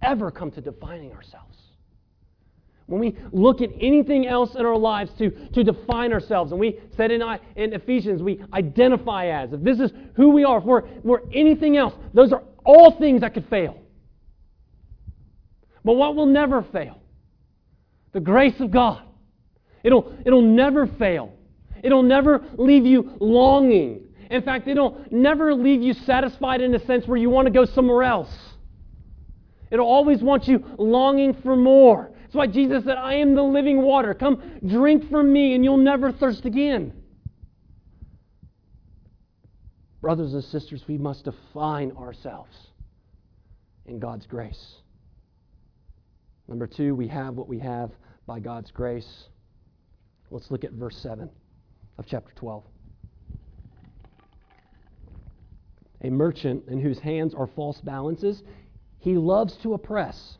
[0.00, 1.58] ever come to defining ourselves.
[2.86, 6.78] When we look at anything else in our lives to, to define ourselves, and we
[6.96, 7.22] said in,
[7.56, 11.76] in Ephesians, we identify as, if this is who we are, if we're, we're anything
[11.76, 13.76] else, those are all things that could fail.
[15.84, 17.00] But what will never fail?
[18.12, 19.02] The grace of God.
[19.82, 21.32] It'll, it'll never fail.
[21.82, 27.06] It'll never leave you longing in fact, it'll never leave you satisfied in a sense
[27.06, 28.34] where you want to go somewhere else.
[29.70, 32.10] It'll always want you longing for more.
[32.22, 34.14] That's why Jesus said, I am the living water.
[34.14, 36.92] Come drink from me, and you'll never thirst again.
[40.00, 42.54] Brothers and sisters, we must define ourselves
[43.86, 44.76] in God's grace.
[46.46, 47.90] Number two, we have what we have
[48.26, 49.28] by God's grace.
[50.30, 51.30] Let's look at verse 7
[51.98, 52.64] of chapter 12.
[56.04, 58.42] A merchant in whose hands are false balances,
[58.98, 60.36] he loves to oppress.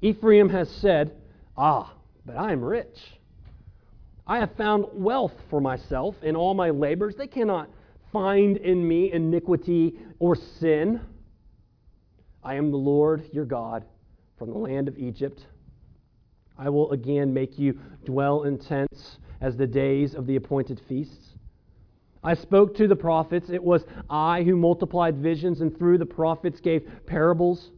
[0.00, 1.12] Ephraim has said,
[1.58, 1.92] Ah,
[2.24, 2.98] but I am rich.
[4.26, 7.16] I have found wealth for myself in all my labors.
[7.16, 7.68] They cannot
[8.12, 11.02] find in me iniquity or sin.
[12.42, 13.84] I am the Lord your God
[14.38, 15.44] from the land of Egypt.
[16.56, 21.29] I will again make you dwell in tents as the days of the appointed feasts.
[22.22, 23.48] I spoke to the prophets.
[23.50, 27.70] It was I who multiplied visions and through the prophets gave parables.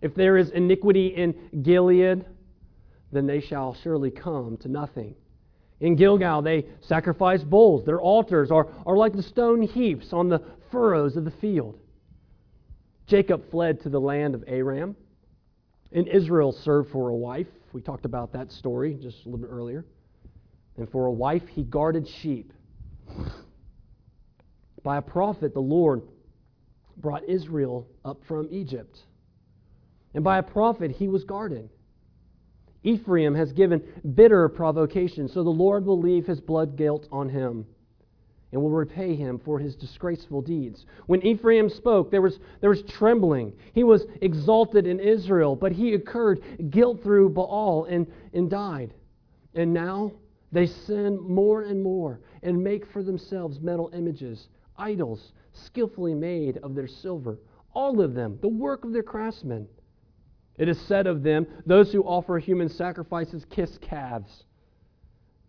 [0.00, 2.24] If there is iniquity in Gilead,
[3.10, 5.14] then they shall surely come to nothing.
[5.80, 7.84] In Gilgal, they sacrifice bulls.
[7.84, 11.78] Their altars are, are like the stone heaps on the furrows of the field.
[13.06, 14.96] Jacob fled to the land of Aram,
[15.92, 17.48] and Israel served for a wife.
[17.72, 19.84] We talked about that story just a little bit earlier.
[20.76, 22.52] And for a wife, he guarded sheep.
[24.84, 26.02] By a prophet, the Lord
[26.98, 29.00] brought Israel up from Egypt.
[30.14, 31.68] And by a prophet, he was guarded.
[32.84, 33.82] Ephraim has given
[34.14, 37.66] bitter provocation, so the Lord will leave his blood guilt on him
[38.52, 40.86] and will repay him for his disgraceful deeds.
[41.06, 43.52] When Ephraim spoke, there was, there was trembling.
[43.72, 48.94] He was exalted in Israel, but he incurred guilt through Baal and, and died.
[49.54, 50.12] And now
[50.52, 56.74] they sin more and more and make for themselves metal images, idols skillfully made of
[56.74, 57.38] their silver,
[57.72, 59.68] all of them, the work of their craftsmen.
[60.56, 64.44] It is said of them, Those who offer human sacrifices kiss calves.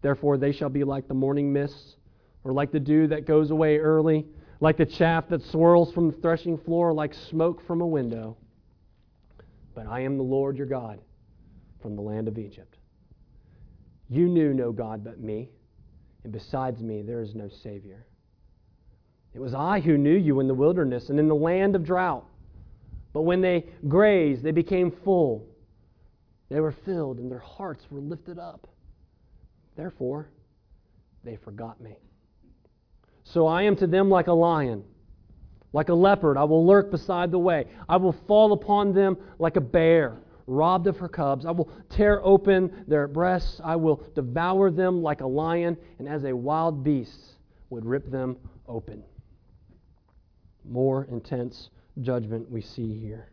[0.02, 1.96] Therefore, they shall be like the morning mists,
[2.44, 4.26] or like the dew that goes away early,
[4.60, 8.38] like the chaff that swirls from the threshing floor, like smoke from a window.
[9.74, 11.00] But I am the Lord your God
[11.82, 12.78] from the land of Egypt.
[14.10, 15.50] You knew no God but me,
[16.24, 18.06] and besides me there is no Savior.
[19.36, 22.26] It was I who knew you in the wilderness and in the land of drought.
[23.12, 25.46] But when they grazed, they became full.
[26.50, 28.66] They were filled, and their hearts were lifted up.
[29.76, 30.30] Therefore,
[31.26, 31.98] they forgot me.
[33.26, 34.86] So I am to them like a lion,
[35.74, 36.38] like a leopard.
[36.38, 37.66] I will lurk beside the way.
[37.90, 40.18] I will fall upon them like a bear,
[40.48, 41.46] robbed of her cubs.
[41.46, 43.60] I will tear open their breasts.
[43.62, 47.20] I will devour them like a lion, and as a wild beast
[47.70, 49.04] would rip them open.
[50.70, 51.70] More intense
[52.02, 53.30] judgment we see here.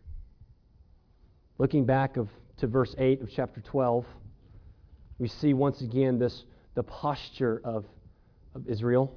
[1.59, 4.05] Looking back of, to verse 8 of chapter 12,
[5.19, 7.85] we see once again this the posture of,
[8.55, 9.17] of Israel.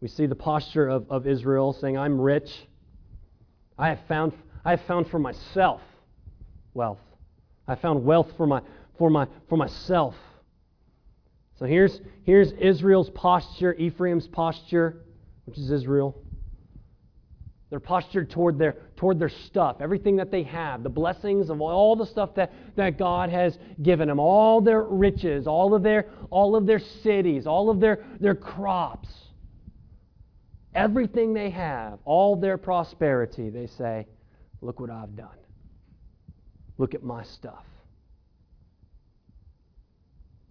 [0.00, 2.50] We see the posture of, of Israel saying, I'm rich.
[3.78, 4.32] I have found
[4.64, 5.80] I have found for myself
[6.74, 7.00] wealth.
[7.66, 8.60] I found wealth for my
[8.98, 10.14] for my for myself.
[11.58, 15.02] So here's here's Israel's posture, Ephraim's posture,
[15.44, 16.16] which is Israel.
[17.70, 21.94] They're postured toward their, toward their stuff, everything that they have, the blessings of all
[21.94, 26.56] the stuff that, that God has given them, all their riches, all of their, all
[26.56, 29.08] of their cities, all of their, their crops.
[30.74, 34.06] Everything they have, all their prosperity, they say,
[34.62, 35.28] Look what I've done.
[36.76, 37.64] Look at my stuff.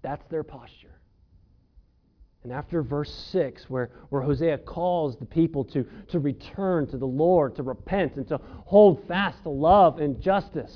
[0.01, 0.98] That's their posture.
[2.43, 7.05] And after verse 6, where, where Hosea calls the people to, to return to the
[7.05, 10.75] Lord, to repent, and to hold fast to love and justice.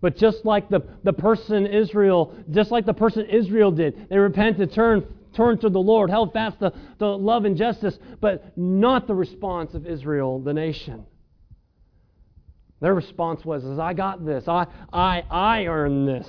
[0.00, 4.72] But just like the, the person Israel, just like the person Israel did, they repented,
[4.72, 9.14] turned, turned to the Lord, held fast to, to love and justice, but not the
[9.14, 11.04] response of Israel, the nation.
[12.80, 16.28] Their response was, as I got this, I, I, I earned this.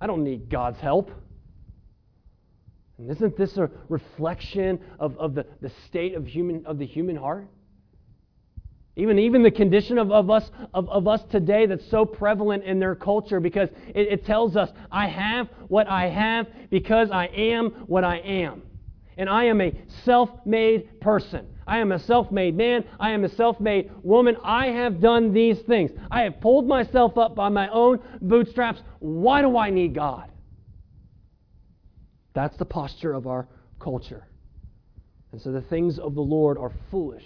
[0.00, 1.10] I don't need God's help.
[3.00, 7.16] And isn't this a reflection of, of the, the state of, human, of the human
[7.16, 7.48] heart?
[8.94, 12.78] Even, even the condition of, of, us, of, of us today that's so prevalent in
[12.78, 17.70] their culture because it, it tells us, I have what I have because I am
[17.86, 18.60] what I am.
[19.16, 19.72] And I am a
[20.04, 21.46] self made person.
[21.66, 22.84] I am a self made man.
[22.98, 24.36] I am a self made woman.
[24.44, 25.90] I have done these things.
[26.10, 28.82] I have pulled myself up by my own bootstraps.
[28.98, 30.29] Why do I need God?
[32.32, 34.26] That's the posture of our culture.
[35.32, 37.24] And so the things of the Lord are foolish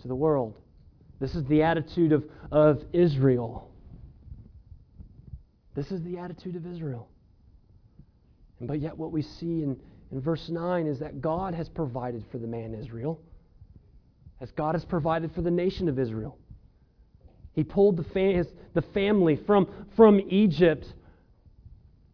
[0.00, 0.56] to the world.
[1.20, 3.70] This is the attitude of, of Israel.
[5.74, 7.08] This is the attitude of Israel.
[8.58, 9.76] And but yet, what we see in,
[10.10, 13.20] in verse 9 is that God has provided for the man Israel,
[14.40, 16.38] as God has provided for the nation of Israel.
[17.54, 20.86] He pulled the, fa- his, the family from, from Egypt,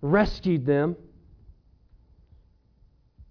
[0.02, 0.96] rescued them.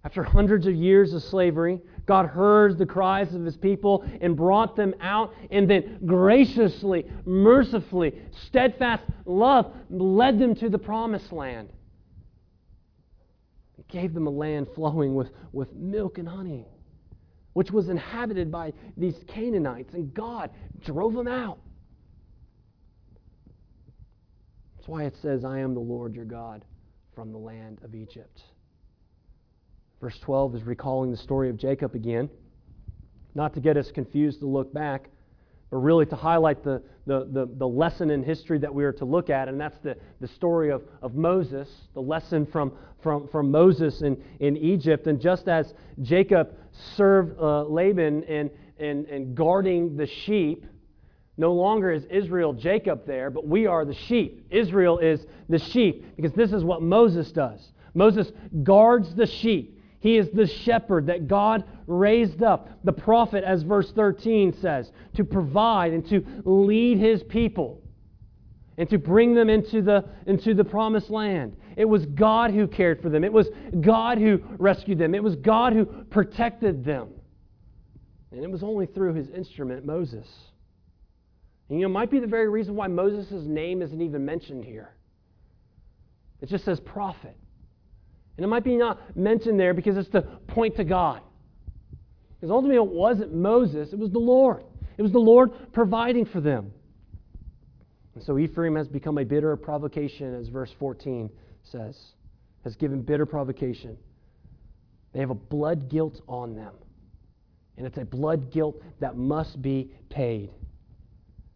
[0.04, 4.76] After hundreds of years of slavery, God heard the cries of his people and brought
[4.76, 8.14] them out, and then graciously, mercifully,
[8.46, 11.70] steadfast love led them to the promised land.
[13.76, 16.66] He gave them a land flowing with, with milk and honey,
[17.52, 20.50] which was inhabited by these Canaanites, and God
[20.84, 21.58] drove them out.
[24.76, 26.64] That's why it says, I am the Lord your God
[27.14, 28.42] from the land of Egypt.
[30.00, 32.30] Verse 12 is recalling the story of Jacob again,
[33.34, 35.08] not to get us confused to look back,
[35.70, 39.04] but really to highlight the, the, the, the, lesson in history that we are to
[39.04, 42.72] look at, and that's the, the story of, of Moses, the lesson from,
[43.02, 45.06] from, from Moses in, in Egypt.
[45.06, 46.54] And just as Jacob
[46.96, 50.64] served uh, Laban in, in, in guarding the sheep,
[51.36, 54.46] no longer is Israel Jacob there, but we are the sheep.
[54.50, 57.72] Israel is the sheep, because this is what Moses does.
[57.94, 58.32] Moses
[58.62, 59.77] guards the sheep.
[60.00, 65.24] He is the shepherd that God raised up, the prophet, as verse 13 says, to
[65.24, 67.82] provide and to lead his people
[68.76, 71.56] and to bring them into the, into the promised land.
[71.76, 73.48] It was God who cared for them, it was
[73.80, 77.08] God who rescued them, it was God who protected them.
[78.30, 80.28] And it was only through his instrument, Moses.
[81.68, 84.94] And you know, might be the very reason why Moses' name isn't even mentioned here.
[86.40, 87.36] It just says prophet.
[88.38, 91.20] And it might be not mentioned there because it's to point to God.
[92.36, 94.62] Because ultimately it wasn't Moses, it was the Lord.
[94.96, 96.72] It was the Lord providing for them.
[98.14, 101.28] And so Ephraim has become a bitter provocation, as verse 14
[101.64, 101.98] says,
[102.62, 103.98] has given bitter provocation.
[105.12, 106.74] They have a blood guilt on them.
[107.76, 110.50] And it's a blood guilt that must be paid.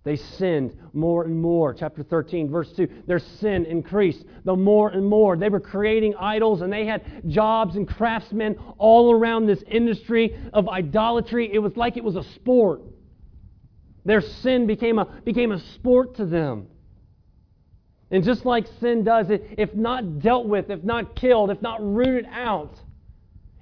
[0.05, 1.72] They sinned more and more.
[1.72, 2.88] Chapter 13, verse 2.
[3.07, 5.36] Their sin increased the more and more.
[5.36, 10.68] They were creating idols and they had jobs and craftsmen all around this industry of
[10.68, 11.53] idolatry.
[11.53, 12.82] It was like it was a sport.
[14.05, 16.66] Their sin became a, became a sport to them.
[18.11, 22.26] And just like sin does, if not dealt with, if not killed, if not rooted
[22.30, 22.74] out,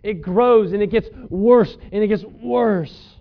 [0.02, 3.16] it grows and it gets worse and it gets worse.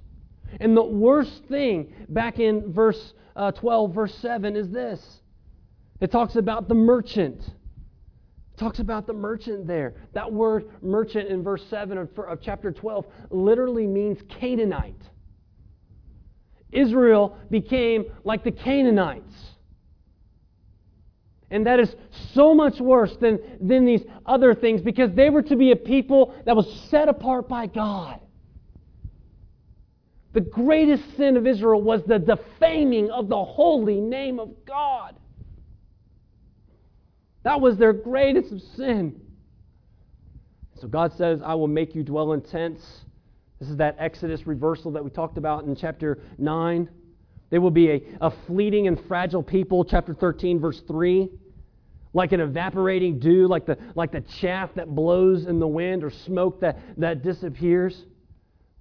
[0.59, 5.21] And the worst thing back in verse uh, 12, verse 7 is this
[5.99, 7.41] it talks about the merchant.
[7.41, 9.95] It talks about the merchant there.
[10.13, 15.01] That word merchant in verse 7 of, of chapter 12 literally means Canaanite.
[16.71, 19.33] Israel became like the Canaanites.
[21.51, 21.95] And that is
[22.33, 26.35] so much worse than, than these other things because they were to be a people
[26.45, 28.19] that was set apart by God.
[30.34, 35.15] The greatest sin of Israel was the defaming of the holy name of God.
[37.43, 39.19] That was their greatest sin.
[40.80, 42.82] So God says, I will make you dwell in tents.
[43.59, 46.89] This is that Exodus reversal that we talked about in chapter 9.
[47.49, 51.30] They will be a, a fleeting and fragile people, chapter 13, verse 3.
[52.13, 56.11] Like an evaporating dew, like the, like the chaff that blows in the wind or
[56.11, 58.05] smoke that, that disappears.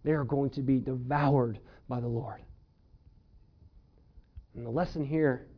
[0.09, 2.40] They are going to be devoured by the Lord.
[4.56, 5.48] And the lesson here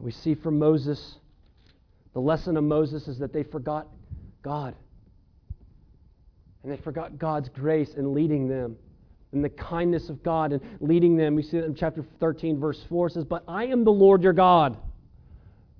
[0.00, 1.18] we see from Moses,
[2.12, 3.86] the lesson of Moses is that they forgot
[4.42, 4.74] God.
[6.64, 8.74] And they forgot God's grace in leading them
[9.30, 11.36] and the kindness of God and leading them.
[11.36, 14.32] We see that in chapter 13, verse 4 says, But I am the Lord your
[14.32, 14.76] God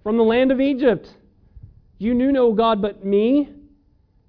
[0.05, 1.09] from the land of Egypt.
[1.99, 3.49] You knew no God but me.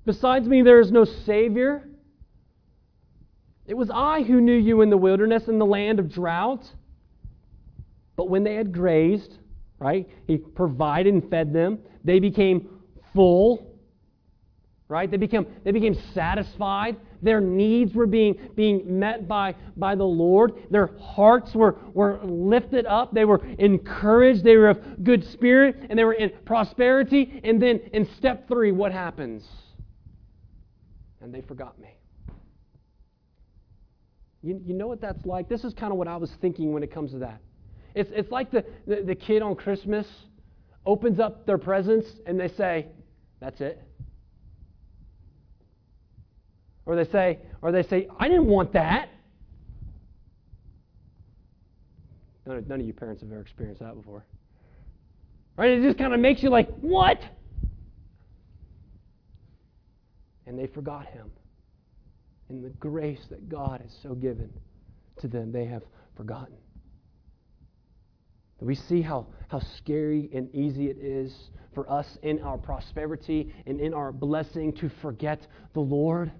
[0.07, 1.87] Besides me, there is no Savior.
[3.65, 6.65] It was I who knew you in the wilderness, in the land of drought.
[8.15, 9.37] But when they had grazed,
[9.79, 11.79] right, he provided and fed them.
[12.03, 12.69] They became
[13.13, 13.73] full,
[14.87, 15.09] right?
[15.09, 16.97] They became, they became satisfied.
[17.21, 20.53] Their needs were being, being met by, by the Lord.
[20.69, 23.13] Their hearts were, were lifted up.
[23.13, 24.43] They were encouraged.
[24.43, 27.39] They were of good spirit, and they were in prosperity.
[27.45, 29.47] And then in step three, what happens?
[31.21, 31.95] And they forgot me.
[34.43, 35.47] You, you know what that's like?
[35.47, 37.39] This is kind of what I was thinking when it comes to that.
[37.95, 40.05] It's, it's like the, the, the kid on Christmas
[40.85, 42.87] opens up their presents and they say,
[43.39, 43.81] That's it.
[46.85, 49.07] Or they say, or they say, I didn't want that.
[52.45, 54.25] None of, none of you parents have ever experienced that before.
[55.55, 55.69] Right?
[55.71, 57.21] It just kind of makes you like, what?
[60.45, 61.31] And they forgot him
[62.53, 64.51] and the grace that God has so given
[65.19, 65.81] to them, they have
[66.15, 66.55] forgotten.
[68.61, 71.35] We see how, how scary and easy it is
[71.73, 76.31] for us in our prosperity and in our blessing to forget the Lord?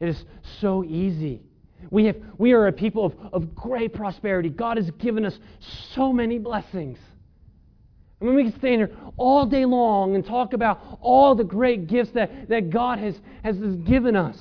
[0.00, 0.24] It is
[0.60, 1.42] so easy.
[1.90, 4.48] We, have, we are a people of, of great prosperity.
[4.48, 5.38] God has given us
[5.94, 6.98] so many blessings.
[8.20, 11.86] I mean, we can stand here all day long and talk about all the great
[11.86, 13.14] gifts that, that God has,
[13.44, 14.36] has given us.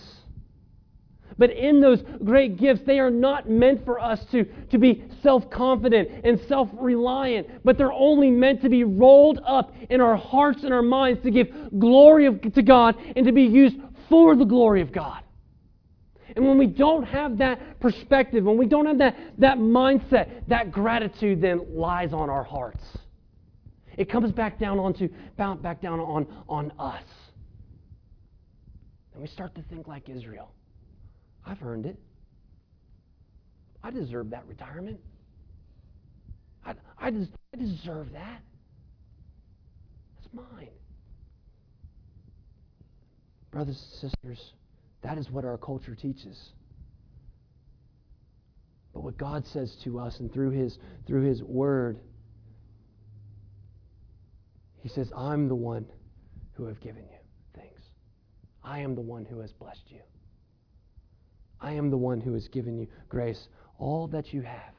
[1.39, 5.49] But in those great gifts, they are not meant for us to, to be self
[5.49, 10.63] confident and self reliant, but they're only meant to be rolled up in our hearts
[10.63, 11.47] and our minds to give
[11.79, 13.77] glory of, to God and to be used
[14.09, 15.23] for the glory of God.
[16.35, 20.71] And when we don't have that perspective, when we don't have that, that mindset, that
[20.71, 22.83] gratitude then lies on our hearts.
[23.97, 27.03] It comes back down onto back down on, on us.
[29.13, 30.51] And we start to think like Israel.
[31.49, 31.97] I've earned it.
[33.83, 34.99] I deserve that retirement.
[36.63, 38.41] I, I, des- I deserve that.
[40.19, 40.69] It's mine.
[43.51, 44.53] Brothers and sisters,
[45.01, 46.37] that is what our culture teaches.
[48.93, 50.77] But what God says to us and through his
[51.07, 51.99] through his word
[54.81, 55.85] he says, "I'm the one
[56.53, 57.79] who have given you things.
[58.63, 59.99] I am the one who has blessed you.
[61.61, 63.49] I am the one who has given you grace.
[63.77, 64.73] All that you have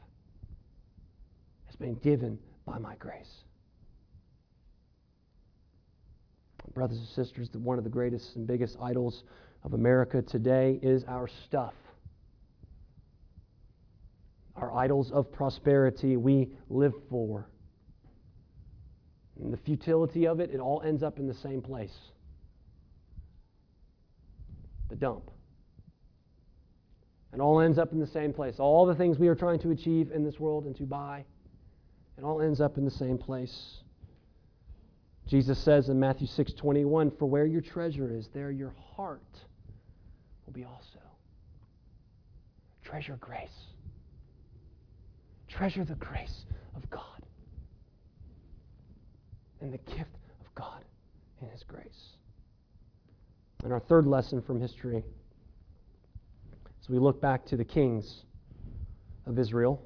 [1.67, 3.45] has been given by my grace."
[6.75, 9.25] Brothers and sisters, one of the greatest and biggest idols
[9.65, 11.75] of America today is our stuff.
[14.57, 17.49] Our idols of prosperity we live for.
[19.41, 22.13] And the futility of it, it all ends up in the same place
[24.91, 25.31] the dump.
[27.33, 28.59] It all ends up in the same place.
[28.59, 31.25] All the things we are trying to achieve in this world and to buy,
[32.19, 33.79] it all ends up in the same place.
[35.27, 39.45] Jesus says in Matthew 6:21, "For where your treasure is, there your heart
[40.45, 40.99] will be also.
[42.83, 43.69] Treasure grace.
[45.47, 47.25] Treasure the grace of God
[49.61, 50.85] and the gift of God
[51.41, 52.17] in His grace.
[53.63, 55.05] And our third lesson from history,
[56.81, 58.25] as we look back to the kings
[59.27, 59.83] of Israel,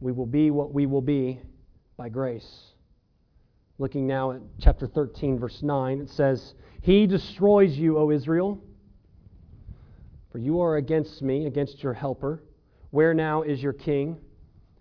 [0.00, 1.40] we will be what we will be
[1.96, 2.72] by grace.
[3.78, 8.62] Looking now at chapter 13, verse 9, it says, He destroys you, O Israel
[10.32, 12.42] for you are against me, against your helper.
[12.90, 14.16] Where now is your king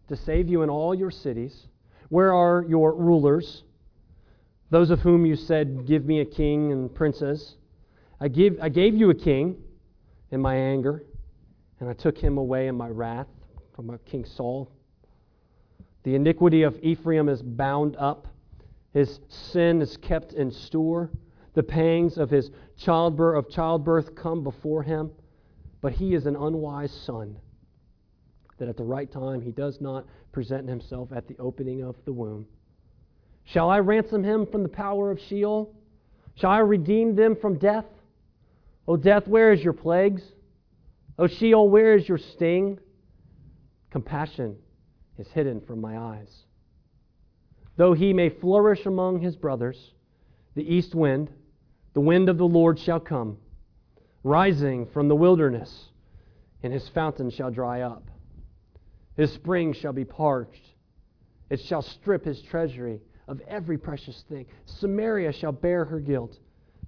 [0.08, 1.68] to save you in all your cities?
[2.08, 3.64] Where are your rulers,
[4.70, 7.58] those of whom you said, Give me a king and princes?
[8.22, 9.58] I, give, I gave you a king
[10.32, 11.04] in my anger,
[11.80, 13.28] and I took him away in my wrath
[13.76, 14.72] from King Saul.
[16.04, 18.28] The iniquity of Ephraim is bound up,
[18.94, 21.10] his sin is kept in store.
[21.54, 25.12] The pangs of his childbirth of childbirth come before him.
[25.82, 27.38] But he is an unwise son,
[28.58, 32.14] that at the right time he does not present himself at the opening of the
[32.14, 32.46] womb.
[33.46, 35.74] Shall I ransom him from the power of Sheol?
[36.36, 37.86] Shall I redeem them from death?
[38.88, 40.24] O death, where is your plagues?
[41.18, 42.80] O Sheol, where is your sting?
[43.90, 44.58] Compassion
[45.18, 46.46] is hidden from my eyes.
[47.78, 49.94] Though he may flourish among his brothers,
[50.56, 51.30] the east wind,
[51.94, 53.38] the wind of the Lord shall come
[54.24, 55.90] rising from the wilderness,
[56.64, 58.10] and his fountain shall dry up.
[59.16, 60.62] His spring shall be parched.
[61.50, 64.46] It shall strip his treasury of every precious thing.
[64.66, 66.38] Samaria shall bear her guilt,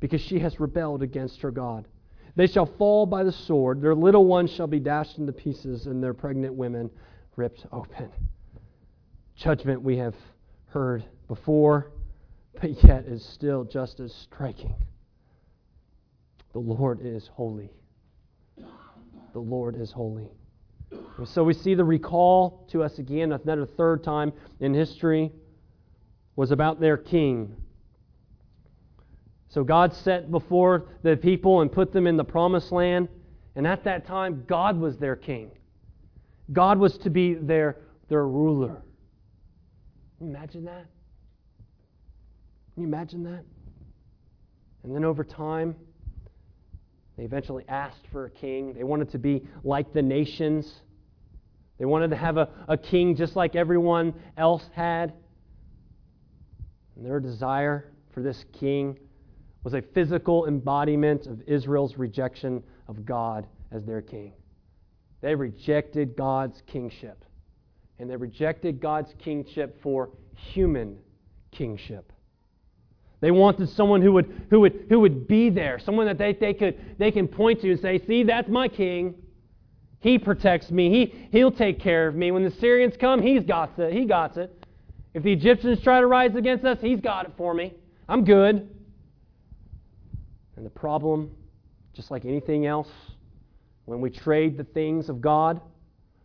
[0.04, 1.88] because she has rebelled against her God.
[2.36, 3.82] They shall fall by the sword.
[3.82, 6.92] Their little ones shall be dashed into pieces, and their pregnant women
[7.38, 8.12] ripped open.
[9.38, 10.14] Judgment we have
[10.66, 11.94] heard before,
[12.60, 14.76] but yet is still just as striking.
[16.52, 17.72] The Lord is holy.
[18.58, 20.28] The Lord is holy.
[21.18, 25.32] And so we see the recall to us again, another third time in history,
[26.36, 27.56] was about their king.
[29.54, 33.08] So God set before the people and put them in the promised land.
[33.56, 35.52] And at that time, God was their king.
[36.52, 37.78] God was to be their,
[38.10, 38.82] their ruler.
[40.20, 40.86] Imagine that?
[42.74, 43.44] Can you imagine that?
[44.84, 45.76] And then over time,
[47.16, 48.74] they eventually asked for a king.
[48.74, 50.82] They wanted to be like the nations.
[51.78, 55.14] They wanted to have a, a king just like everyone else had.
[56.96, 58.98] And their desire for this king
[59.64, 64.34] was a physical embodiment of Israel's rejection of God as their king.
[65.22, 67.24] They rejected God's kingship.
[68.00, 70.98] And they rejected God's kingship for human
[71.52, 72.12] kingship.
[73.22, 76.54] They wanted someone who would, who would, who would be there, someone that they, they,
[76.54, 79.16] could, they can point to and say, See, that's my king.
[80.02, 80.90] He protects me.
[80.90, 82.32] He, he'll take care of me.
[82.32, 83.94] When the Syrians come, he's got it.
[83.94, 84.52] He got it.
[85.14, 87.74] If the Egyptians try to rise against us, he's got it for me.
[88.10, 88.70] I'm good.
[90.56, 91.32] And the problem,
[91.94, 92.90] just like anything else,
[93.86, 95.60] when we trade the things of God,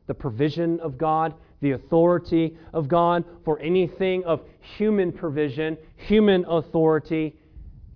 [0.06, 7.34] the provision of God, the authority of God for anything of human provision, human authority,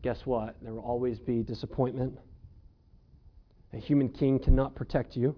[0.03, 0.57] guess what?
[0.63, 2.19] There will always be disappointment.
[3.73, 5.35] A human king cannot protect you,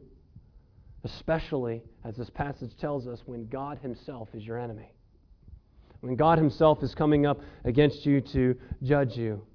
[1.05, 4.91] especially, as this passage tells us, when God Himself is your enemy.
[6.01, 9.47] When God Himself is coming up against you to judge you.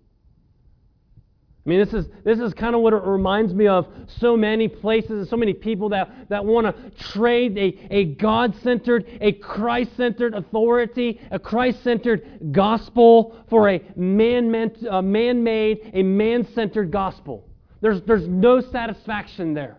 [1.65, 3.85] I mean, this is, this is kind of what it reminds me of
[4.19, 8.55] so many places and so many people that, that want to trade a, a God
[8.63, 14.81] centered, a Christ centered authority, a Christ centered gospel for a man made,
[15.93, 17.45] a man centered gospel.
[17.81, 19.77] There's, there's no satisfaction there.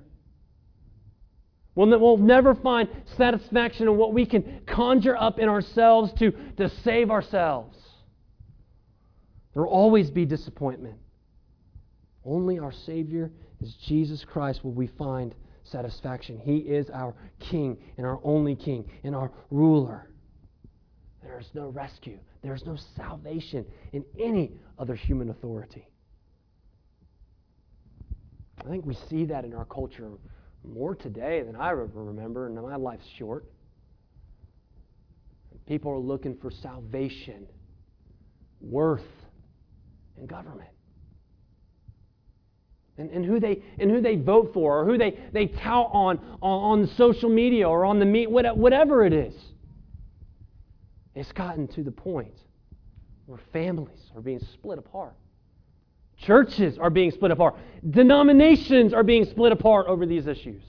[1.74, 6.68] We'll, we'll never find satisfaction in what we can conjure up in ourselves to, to
[6.84, 7.78] save ourselves.
[9.54, 10.96] There will always be disappointment.
[12.24, 16.38] Only our Savior is Jesus Christ will we find satisfaction.
[16.38, 20.10] He is our King and our only King and our ruler.
[21.22, 25.86] There is no rescue, there is no salvation in any other human authority.
[28.58, 30.10] I think we see that in our culture
[30.62, 33.46] more today than I ever remember, and my life's short.
[35.66, 37.46] People are looking for salvation,
[38.60, 39.06] worth,
[40.18, 40.68] and government
[43.00, 46.18] and, and, who they, and who they vote for or who they, they tout on,
[46.42, 49.34] on, on social media or on the meet, whatever it is.
[51.14, 52.34] It's gotten to the point
[53.26, 55.14] where families are being split apart.
[56.18, 57.56] Churches are being split apart.
[57.88, 60.62] Denominations are being split apart over these issues.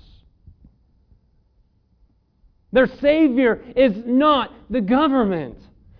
[2.71, 5.57] Their Savior is not the government.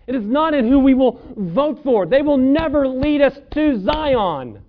[0.07, 2.05] It is not in who we will vote for.
[2.05, 4.61] They will never lead us to Zion.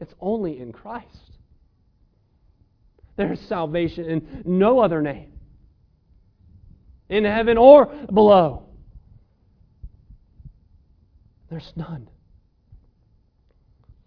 [0.00, 1.32] It's only in Christ.
[3.16, 5.32] There's salvation in no other name,
[7.08, 8.68] in heaven or below.
[11.48, 12.08] There's none.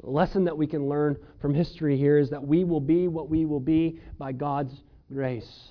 [0.02, 3.30] The lesson that we can learn from history here is that we will be what
[3.30, 4.74] we will be by God's
[5.12, 5.70] grace.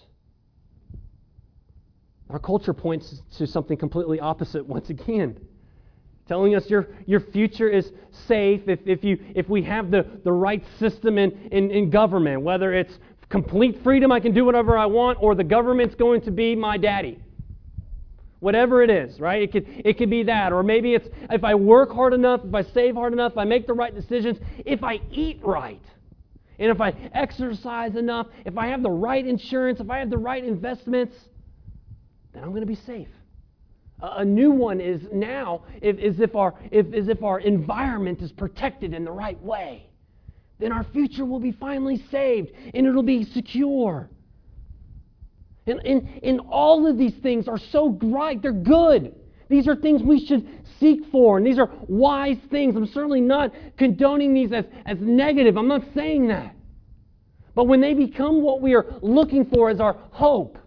[2.29, 5.39] Our culture points to something completely opposite once again
[6.29, 7.91] telling us your, your future is
[8.26, 12.43] safe if, if, you, if we have the, the right system in, in, in government,
[12.43, 12.99] whether it's
[13.29, 16.76] complete freedom, I can do whatever I want, or the government's going to be my
[16.76, 17.18] daddy.
[18.41, 19.43] Whatever it is, right?
[19.43, 20.53] It could, it could be that.
[20.53, 23.45] Or maybe it's if I work hard enough, if I save hard enough, if I
[23.45, 25.83] make the right decisions, if I eat right,
[26.61, 30.18] and if I exercise enough, if I have the right insurance, if I have the
[30.18, 31.16] right investments,
[32.33, 33.09] then I'm going to be safe.
[34.01, 38.30] A new one is now if, as, if our, if, as if our environment is
[38.30, 39.88] protected in the right way.
[40.61, 44.09] Then our future will be finally saved and it'll be secure.
[45.66, 49.14] And, and, and all of these things are so right, they're good.
[49.49, 50.46] These are things we should
[50.78, 52.76] seek for, and these are wise things.
[52.76, 55.57] I'm certainly not condoning these as, as negative.
[55.57, 56.55] I'm not saying that.
[57.55, 60.59] But when they become what we are looking for as our hope,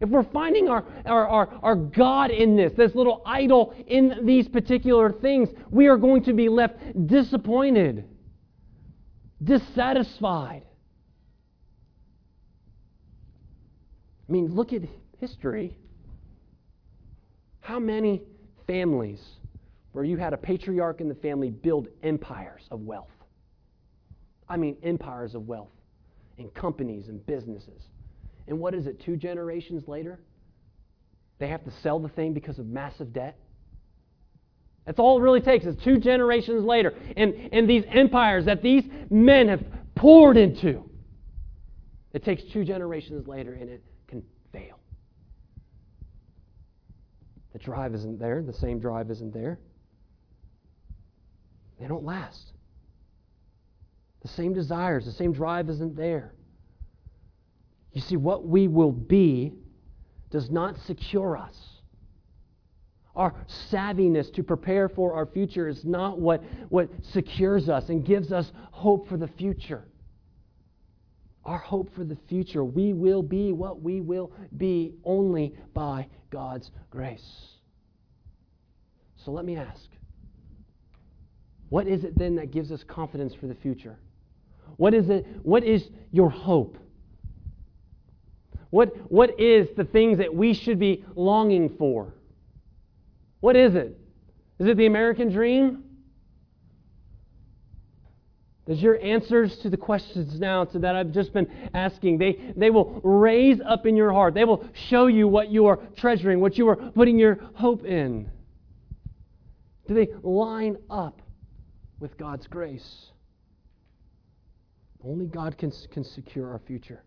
[0.00, 4.48] if we're finding our, our, our, our, God in this, this little idol in these
[4.48, 6.76] particular things, we are going to be left
[7.06, 8.04] disappointed,
[9.42, 10.64] dissatisfied.
[14.28, 14.82] I mean, look at
[15.18, 15.76] history.
[17.60, 18.22] How many
[18.66, 19.22] families
[19.92, 23.10] where you had a patriarch in the family build empires of wealth?
[24.48, 25.70] I mean, empires of wealth
[26.38, 27.82] in companies and businesses.
[28.48, 30.20] And what is it, two generations later?
[31.38, 33.38] They have to sell the thing because of massive debt?
[34.86, 36.94] That's all it really takes is two generations later.
[37.16, 39.62] And, and these empires that these men have
[39.96, 40.88] poured into,
[42.12, 44.22] it takes two generations later and it can
[44.52, 44.78] fail.
[47.52, 49.58] The drive isn't there, the same drive isn't there.
[51.80, 52.52] They don't last.
[54.22, 56.35] The same desires, the same drive isn't there.
[57.96, 59.54] You see, what we will be
[60.28, 61.56] does not secure us.
[63.14, 63.34] Our
[63.72, 68.52] savviness to prepare for our future is not what, what secures us and gives us
[68.70, 69.86] hope for the future.
[71.46, 72.64] our hope for the future.
[72.64, 77.24] We will be what we will be only by God's grace.
[79.24, 79.88] So let me ask
[81.68, 83.98] what is it then that gives us confidence for the future?
[84.76, 85.26] What is it?
[85.42, 86.76] What is your hope?
[88.76, 92.12] What, what is the things that we should be longing for?
[93.40, 93.98] What is it?
[94.58, 95.82] Is it the American dream?
[98.66, 102.68] Does your answers to the questions now to that I've just been asking, they, they
[102.68, 104.34] will raise up in your heart.
[104.34, 108.30] They will show you what you are treasuring, what you are putting your hope in.
[109.88, 111.22] Do they line up
[111.98, 113.06] with God's grace?
[115.02, 117.05] Only God can, can secure our future.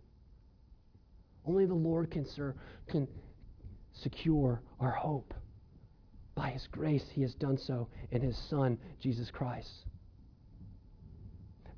[1.50, 2.54] Only the Lord can, sir,
[2.88, 3.08] can
[4.04, 5.34] secure our hope.
[6.36, 9.68] By His grace, He has done so in His Son, Jesus Christ.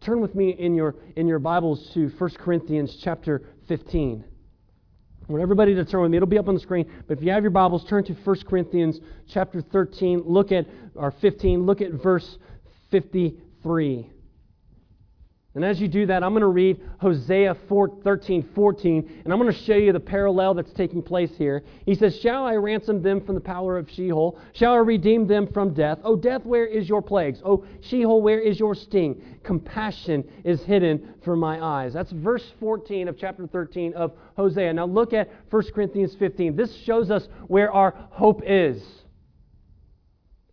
[0.01, 4.25] Turn with me in your, in your Bibles to 1 Corinthians chapter 15.
[5.29, 6.17] I want everybody to turn with me.
[6.17, 6.85] It'll be up on the screen.
[7.07, 8.99] But if you have your Bibles, turn to 1 Corinthians
[9.29, 10.23] chapter 13.
[10.25, 10.65] Look at,
[10.95, 12.37] or 15, look at verse
[12.91, 14.09] 53.
[15.53, 19.39] And as you do that, I'm going to read Hosea 4, 13, 14, and I'm
[19.39, 21.63] going to show you the parallel that's taking place here.
[21.85, 24.39] He says, Shall I ransom them from the power of Sheol?
[24.53, 25.99] Shall I redeem them from death?
[26.05, 27.41] O death, where is your plagues?
[27.43, 29.21] O Sheol, where is your sting?
[29.43, 31.91] Compassion is hidden from my eyes.
[31.91, 34.71] That's verse 14 of chapter 13 of Hosea.
[34.71, 36.55] Now look at 1 Corinthians 15.
[36.55, 38.81] This shows us where our hope is,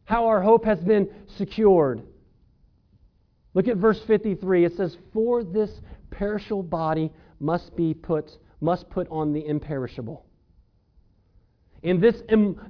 [0.06, 2.02] how our hope has been secured.
[3.58, 4.66] Look at verse 53.
[4.66, 5.80] It says, For this
[6.12, 8.30] perishable body must be put,
[8.60, 10.24] must put on the imperishable.
[11.82, 12.22] And this,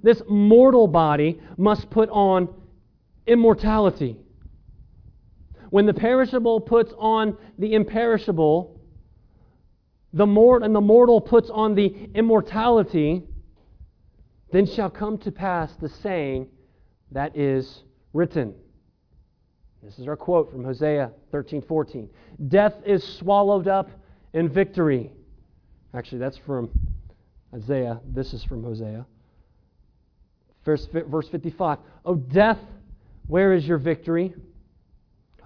[0.02, 2.48] this mortal body must put on
[3.26, 4.16] immortality.
[5.68, 8.80] When the perishable puts on the imperishable,
[10.14, 13.24] the mort and the mortal puts on the immortality,
[14.52, 16.48] then shall come to pass the saying
[17.12, 17.82] that is
[18.14, 18.54] written.
[19.82, 22.08] This is our quote from Hosea 13:14.
[22.48, 23.90] Death is swallowed up
[24.32, 25.12] in victory.
[25.94, 26.70] Actually, that's from
[27.54, 28.00] Isaiah.
[28.04, 29.06] This is from Hosea.
[30.64, 31.78] Verse, verse 55.
[32.04, 32.58] Oh, death,
[33.26, 34.34] where is your victory?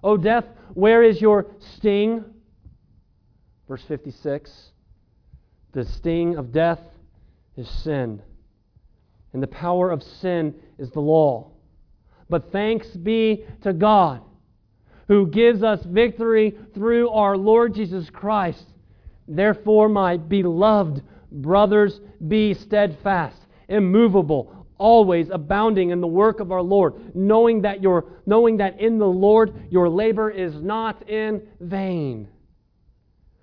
[0.02, 2.24] Oh, death, where is your sting?
[3.68, 4.72] Verse 56.
[5.72, 6.80] The sting of death
[7.56, 8.20] is sin,
[9.32, 11.51] and the power of sin is the law.
[12.28, 14.22] But thanks be to God
[15.08, 18.64] who gives us victory through our Lord Jesus Christ.
[19.28, 23.36] Therefore, my beloved brothers, be steadfast,
[23.68, 28.98] immovable, always abounding in the work of our Lord, knowing that, your, knowing that in
[28.98, 32.28] the Lord your labor is not in vain.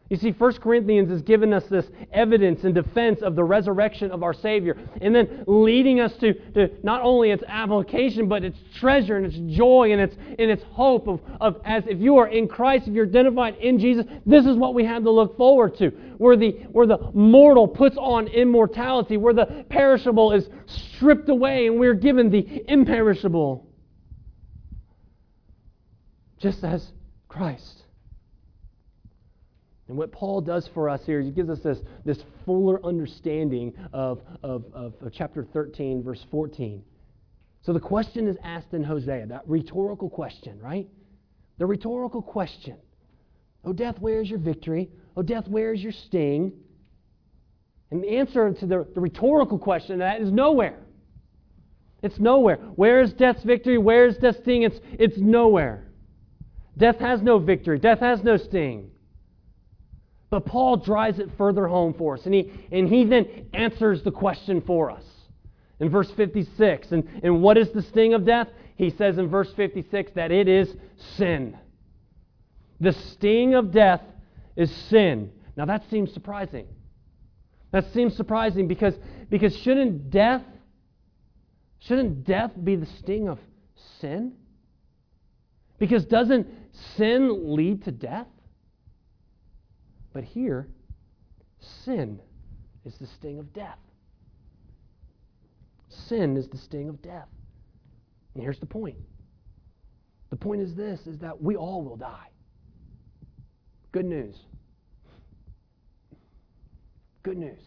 [0.10, 4.24] You see, 1 Corinthians has given us this evidence and defense of the resurrection of
[4.24, 9.18] our Savior, and then leading us to, to not only its application, but its treasure
[9.18, 12.48] and its joy and its, and its hope of, of as if you are in
[12.48, 15.92] Christ, if you're identified in Jesus, this is what we have to look forward to.
[16.18, 21.80] Where the, where the mortal puts on immortality, where the perishable is stripped away, and
[21.80, 23.68] we're given the imperishable.
[26.40, 26.84] Just as
[27.28, 27.84] Christ.
[29.90, 33.74] And what Paul does for us here is he gives us this, this fuller understanding
[33.92, 36.84] of, of, of, of chapter 13, verse 14.
[37.64, 40.88] So the question is asked in Hosea, that rhetorical question, right?
[41.58, 42.78] The rhetorical question.
[43.66, 44.92] Oh, death, where is your victory?
[45.18, 46.54] Oh, death, where is your sting?
[47.90, 50.78] And the answer to the, the rhetorical question that is nowhere.
[52.04, 52.58] It's nowhere.
[52.76, 53.80] Where is death's victory?
[53.80, 54.62] Where is death's sting?
[54.62, 55.88] It's, it's nowhere.
[56.78, 57.80] Death has no victory.
[57.80, 58.92] Death has no sting.
[60.30, 64.12] But Paul drives it further home for us, and he, and he then answers the
[64.12, 65.04] question for us.
[65.80, 68.48] In verse 56, and, and what is the sting of death?
[68.76, 70.74] He says in verse 56 that it is
[71.18, 71.58] sin.
[72.80, 74.02] The sting of death
[74.56, 75.32] is sin.
[75.58, 76.68] Now that seems surprising.
[77.72, 78.96] That seems surprising because,
[79.30, 80.44] because shouldn't death
[81.80, 83.40] shouldn't death be the sting of
[84.00, 84.34] sin?
[85.78, 86.48] Because doesn't
[86.98, 88.28] sin lead to death?
[90.14, 90.68] But here,
[91.86, 92.20] sin
[92.86, 93.78] is the sting of death.
[95.90, 97.28] Sin is the sting of death.
[98.34, 98.98] And here's the point.
[100.30, 102.30] The point is this is that we all will die.
[103.92, 104.36] Good news.
[107.24, 107.60] Good news.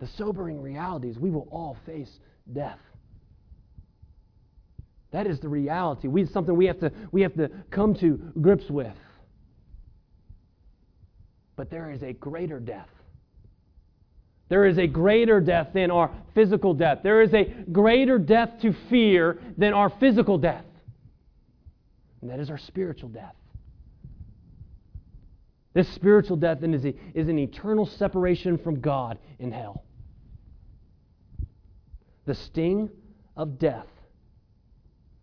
[0.00, 2.18] The sobering reality is we will all face
[2.52, 2.78] death.
[5.12, 6.08] That is the reality.
[6.08, 8.92] We, something we have, to, we have to come to grips with.
[11.56, 12.88] But there is a greater death.
[14.48, 17.00] There is a greater death than our physical death.
[17.02, 20.64] There is a greater death to fear than our physical death.
[22.20, 23.34] And that is our spiritual death.
[25.72, 29.84] This spiritual death is, is an eternal separation from God in hell.
[32.26, 32.90] The sting
[33.36, 33.88] of death,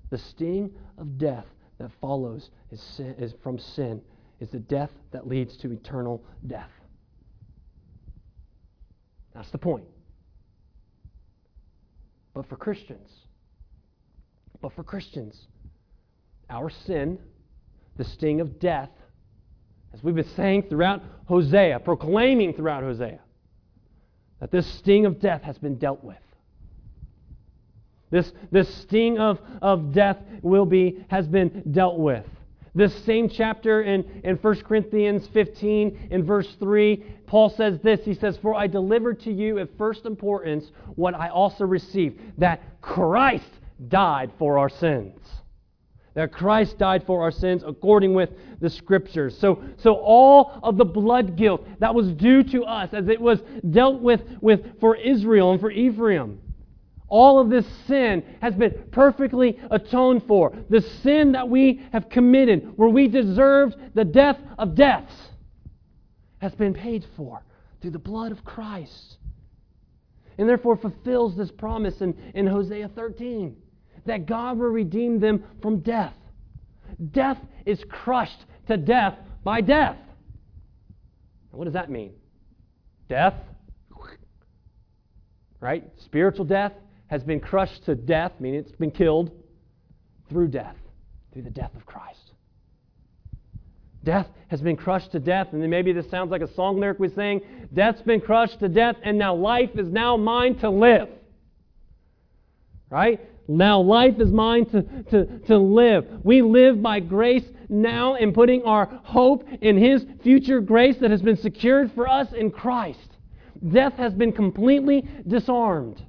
[0.09, 1.45] the sting of death
[1.79, 4.01] that follows is, sin, is from sin,
[4.41, 6.71] is the death that leads to eternal death.
[9.33, 9.85] That's the point.
[12.33, 13.09] But for Christians,
[14.61, 15.39] but for Christians,
[16.49, 17.19] our sin,
[17.97, 18.89] the sting of death,
[19.93, 23.19] as we've been saying throughout Hosea, proclaiming throughout Hosea,
[24.39, 26.17] that this sting of death has been dealt with.
[28.09, 32.25] This, this sting of, of death will be, has been dealt with.
[32.74, 38.13] This same chapter in, in 1 Corinthians 15, in verse 3, Paul says this He
[38.13, 43.49] says, For I delivered to you of first importance what I also received, that Christ
[43.89, 45.19] died for our sins
[46.13, 49.38] that Christ died for our sins according with the scriptures.
[49.38, 53.39] So, so all of the blood guilt that was due to us as it was
[53.69, 56.39] dealt with, with for Israel and for Ephraim,
[57.12, 60.53] all of this sin has been perfectly atoned for.
[60.70, 65.14] The sin that we have committed, where we deserved the death of deaths,
[66.39, 67.43] has been paid for
[67.82, 69.18] through the blood of Christ.
[70.38, 73.57] And therefore fulfills this promise in, in Hosea 13
[74.05, 76.16] that God will redeem them from death.
[77.12, 79.97] Death is crushed to death by death.
[81.51, 82.14] What does that mean?
[83.09, 83.36] Death,
[85.59, 85.84] right?
[85.97, 86.72] Spiritual death
[87.12, 89.32] has been crushed to death, meaning it's been killed
[90.30, 90.78] through death,
[91.34, 92.32] through the death of Christ.
[94.05, 96.99] Death has been crushed to death, and then maybe this sounds like a song lyric
[96.99, 97.41] we sing.
[97.74, 101.09] Death's been crushed to death, and now life is now mine to live.
[102.89, 103.20] Right?
[103.47, 104.82] Now life is mine to,
[105.12, 106.07] to, to live.
[106.24, 111.22] We live by grace now in putting our hope in His future grace that has
[111.22, 113.18] been secured for us in Christ.
[113.68, 116.01] Death has been completely disarmed.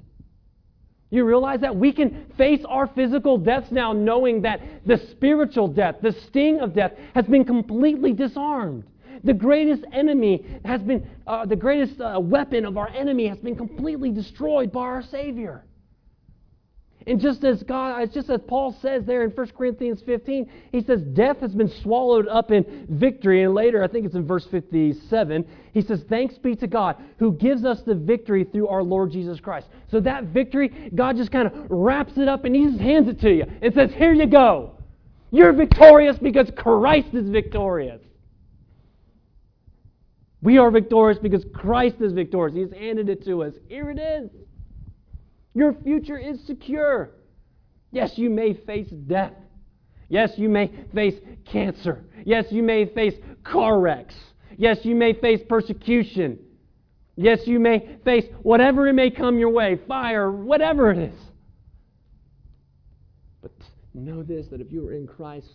[1.13, 5.97] You realize that we can face our physical deaths now knowing that the spiritual death,
[6.01, 8.83] the sting of death, has been completely disarmed.
[9.23, 13.55] The greatest enemy has been, uh, the greatest uh, weapon of our enemy has been
[13.55, 15.63] completely destroyed by our Savior.
[17.05, 21.01] And just as God, just as Paul says there in 1 Corinthians 15, he says,
[21.01, 23.43] Death has been swallowed up in victory.
[23.43, 27.33] And later, I think it's in verse 57, he says, Thanks be to God who
[27.33, 29.67] gives us the victory through our Lord Jesus Christ.
[29.91, 33.19] So that victory, God just kind of wraps it up and he just hands it
[33.21, 34.77] to you and says, Here you go.
[35.31, 38.01] You're victorious because Christ is victorious.
[40.43, 42.55] We are victorious because Christ is victorious.
[42.55, 43.53] He's handed it to us.
[43.67, 44.29] Here it is.
[45.53, 47.11] Your future is secure.
[47.91, 49.33] Yes, you may face death.
[50.09, 52.03] Yes, you may face cancer.
[52.25, 54.15] Yes, you may face car wrecks.
[54.57, 56.39] Yes, you may face persecution.
[57.15, 61.19] Yes, you may face whatever it may come your way fire, whatever it is.
[63.41, 63.51] But
[63.93, 65.51] know this that if you are in Christ,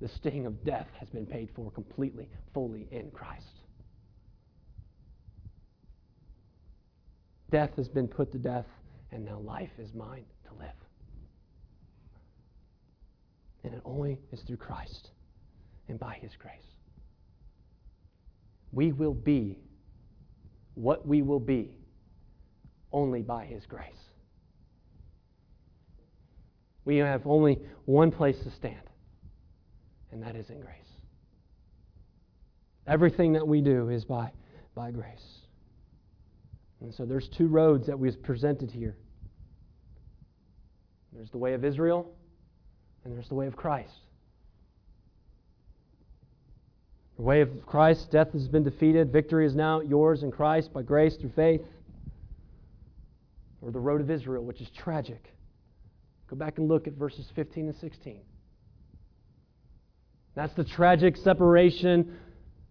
[0.00, 3.46] the sting of death has been paid for completely, fully in Christ.
[7.50, 8.66] Death has been put to death
[9.12, 10.68] and now life is mine to live.
[13.64, 15.10] And it only is through Christ
[15.88, 16.54] and by His grace.
[18.72, 19.58] We will be
[20.74, 21.76] what we will be
[22.92, 23.92] only by His grace.
[26.84, 28.80] We have only one place to stand,
[30.12, 30.76] and that is in grace.
[32.86, 34.32] Everything that we do is by,
[34.74, 35.40] by grace.
[36.80, 38.96] And so there's two roads that we've presented here.
[41.12, 42.10] There's the way of Israel,
[43.04, 43.92] and there's the way of Christ.
[47.16, 49.12] The way of Christ, death has been defeated.
[49.12, 51.60] Victory is now yours in Christ by grace through faith.
[53.60, 55.34] Or the road of Israel, which is tragic.
[56.28, 58.20] Go back and look at verses 15 and 16.
[60.34, 62.16] That's the tragic separation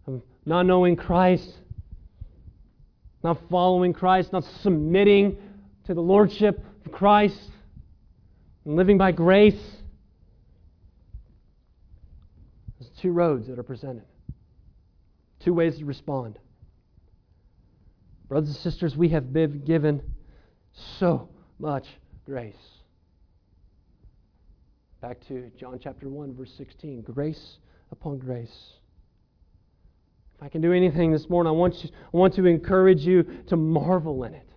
[0.08, 1.54] of not knowing Christ
[3.24, 5.38] not following Christ, not submitting
[5.86, 7.40] to the lordship of Christ,
[8.66, 9.60] and living by grace.
[12.80, 14.06] There's two roads that are presented,
[15.40, 16.40] two ways to respond.
[18.28, 20.02] Brothers and sisters, we have been given
[21.00, 21.88] so much
[22.26, 22.56] grace.
[25.02, 27.58] Back to John chapter 1, verse 16 grace
[27.92, 28.74] upon grace.
[30.40, 33.24] If I can do anything this morning, I want, you, I want to encourage you
[33.48, 34.48] to marvel in it.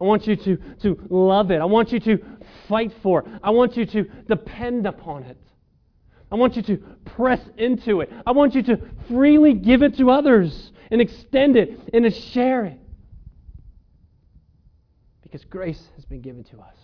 [0.00, 1.60] I want you to, to love it.
[1.60, 2.18] I want you to
[2.68, 3.26] fight for it.
[3.42, 5.36] I want you to depend upon it.
[6.30, 8.12] I want you to press into it.
[8.24, 12.64] I want you to freely give it to others and extend it and to share
[12.64, 12.78] it.
[15.24, 16.76] Because grace has been given to us.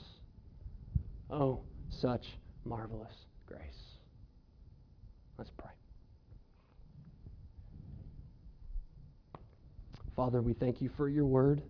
[1.30, 1.60] Oh,
[1.90, 2.26] such
[2.64, 3.14] marvelous
[3.46, 3.60] grace.
[5.38, 5.77] Let's pray.
[10.18, 11.62] Father, we thank you for your word.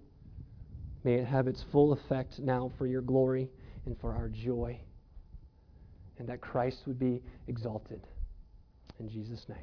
[1.04, 3.50] May it have its full effect now for your glory
[3.84, 4.80] and for our joy,
[6.18, 8.00] and that Christ would be exalted.
[9.00, 9.58] In Jesus' name.